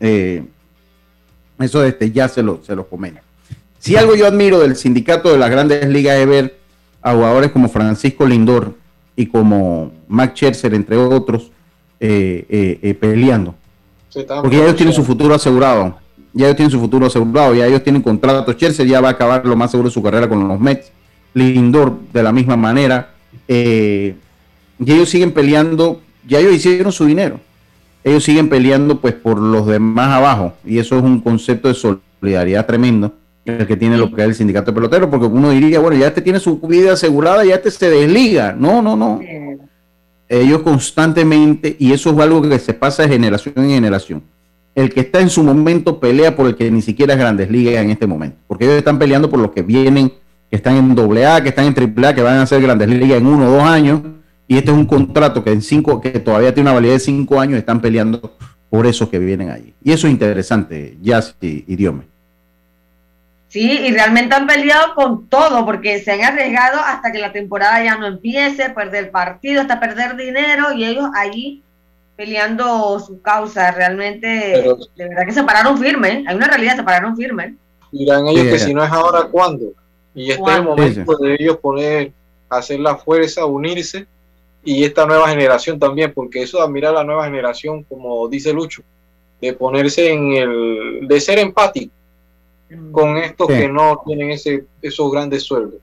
[0.01, 0.45] Eh,
[1.59, 3.21] eso desde ya se lo, se lo comento.
[3.79, 6.59] Si algo yo admiro del sindicato de las grandes ligas es ver
[7.03, 8.75] a jugadores como Francisco Lindor
[9.15, 11.53] y como Max Scherzer, entre otros,
[12.01, 13.55] eh, eh, peleando
[14.43, 15.99] porque ellos tienen su futuro asegurado.
[16.33, 17.55] Ya ellos tienen su futuro asegurado.
[17.55, 18.53] Ya ellos tienen contrato.
[18.53, 20.91] Chelsea ya va a acabar lo más seguro de su carrera con los Mets.
[21.35, 23.11] Lindor de la misma manera.
[23.49, 24.15] Eh,
[24.79, 26.01] y ellos siguen peleando.
[26.27, 27.41] Ya ellos hicieron su dinero.
[28.03, 30.55] Ellos siguen peleando pues por los demás abajo.
[30.65, 33.13] Y eso es un concepto de solidaridad tremendo
[33.45, 36.09] el que tiene lo que es el sindicato de peloteros, porque uno diría, bueno, ya
[36.09, 38.55] este tiene su vida asegurada, ya este se desliga.
[38.59, 39.21] No, no, no.
[40.29, 44.23] Ellos constantemente, y eso es algo que se pasa de generación en generación,
[44.75, 47.77] el que está en su momento pelea por el que ni siquiera es Grandes Ligas
[47.77, 50.13] en este momento, porque ellos están peleando por los que vienen,
[50.51, 53.27] que están en AA, que están en AAA, que van a ser Grandes Ligas en
[53.27, 54.01] uno o dos años,
[54.47, 57.41] y este es un contrato que en cinco, que todavía tiene una validez de cinco
[57.41, 58.37] años, están peleando
[58.69, 59.75] por esos que vienen allí.
[59.83, 61.77] Y eso es interesante, Jazz y, y
[63.55, 67.85] Sí, y realmente han peleado con todo, porque se han arriesgado hasta que la temporada
[67.85, 71.63] ya no empiece, perder partido, hasta perder dinero, y ellos allí
[72.17, 73.71] peleando su causa.
[73.71, 76.27] Realmente, de verdad que se pararon firmes.
[76.27, 77.55] Hay una realidad, se pararon firmes.
[77.93, 79.67] Dirán ellos que si no es ahora, ¿cuándo?
[80.17, 82.11] Y este es el momento de ellos poner,
[82.49, 84.05] hacer la fuerza, unirse,
[84.65, 88.53] y esta nueva generación también, porque eso de admirar a la nueva generación, como dice
[88.53, 88.83] Lucho,
[89.41, 91.93] de ponerse en el, de ser empático
[92.93, 95.81] con estos que no tienen ese, esos grandes sueldos.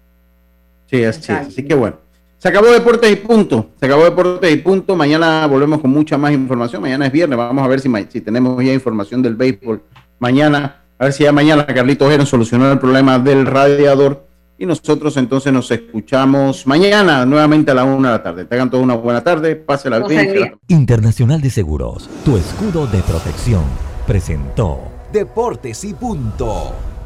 [0.87, 1.97] Sí, así, así que bueno.
[2.41, 3.67] Se acabó Deportes y punto.
[3.79, 4.95] Se acabó Deportes y punto.
[4.95, 6.81] Mañana volvemos con mucha más información.
[6.81, 7.37] Mañana es viernes.
[7.37, 9.79] Vamos a ver si, si tenemos ya información del béisbol.
[10.17, 14.25] Mañana, a ver si ya mañana Carlitos Heron solucionó el problema del radiador.
[14.57, 18.45] Y nosotros entonces nos escuchamos mañana nuevamente a la una de la tarde.
[18.45, 19.55] Tengan todos una buena tarde.
[19.55, 20.55] Pásela bien.
[20.67, 23.63] Internacional de Seguros, tu escudo de protección,
[24.07, 27.00] presentó Deportes y punto.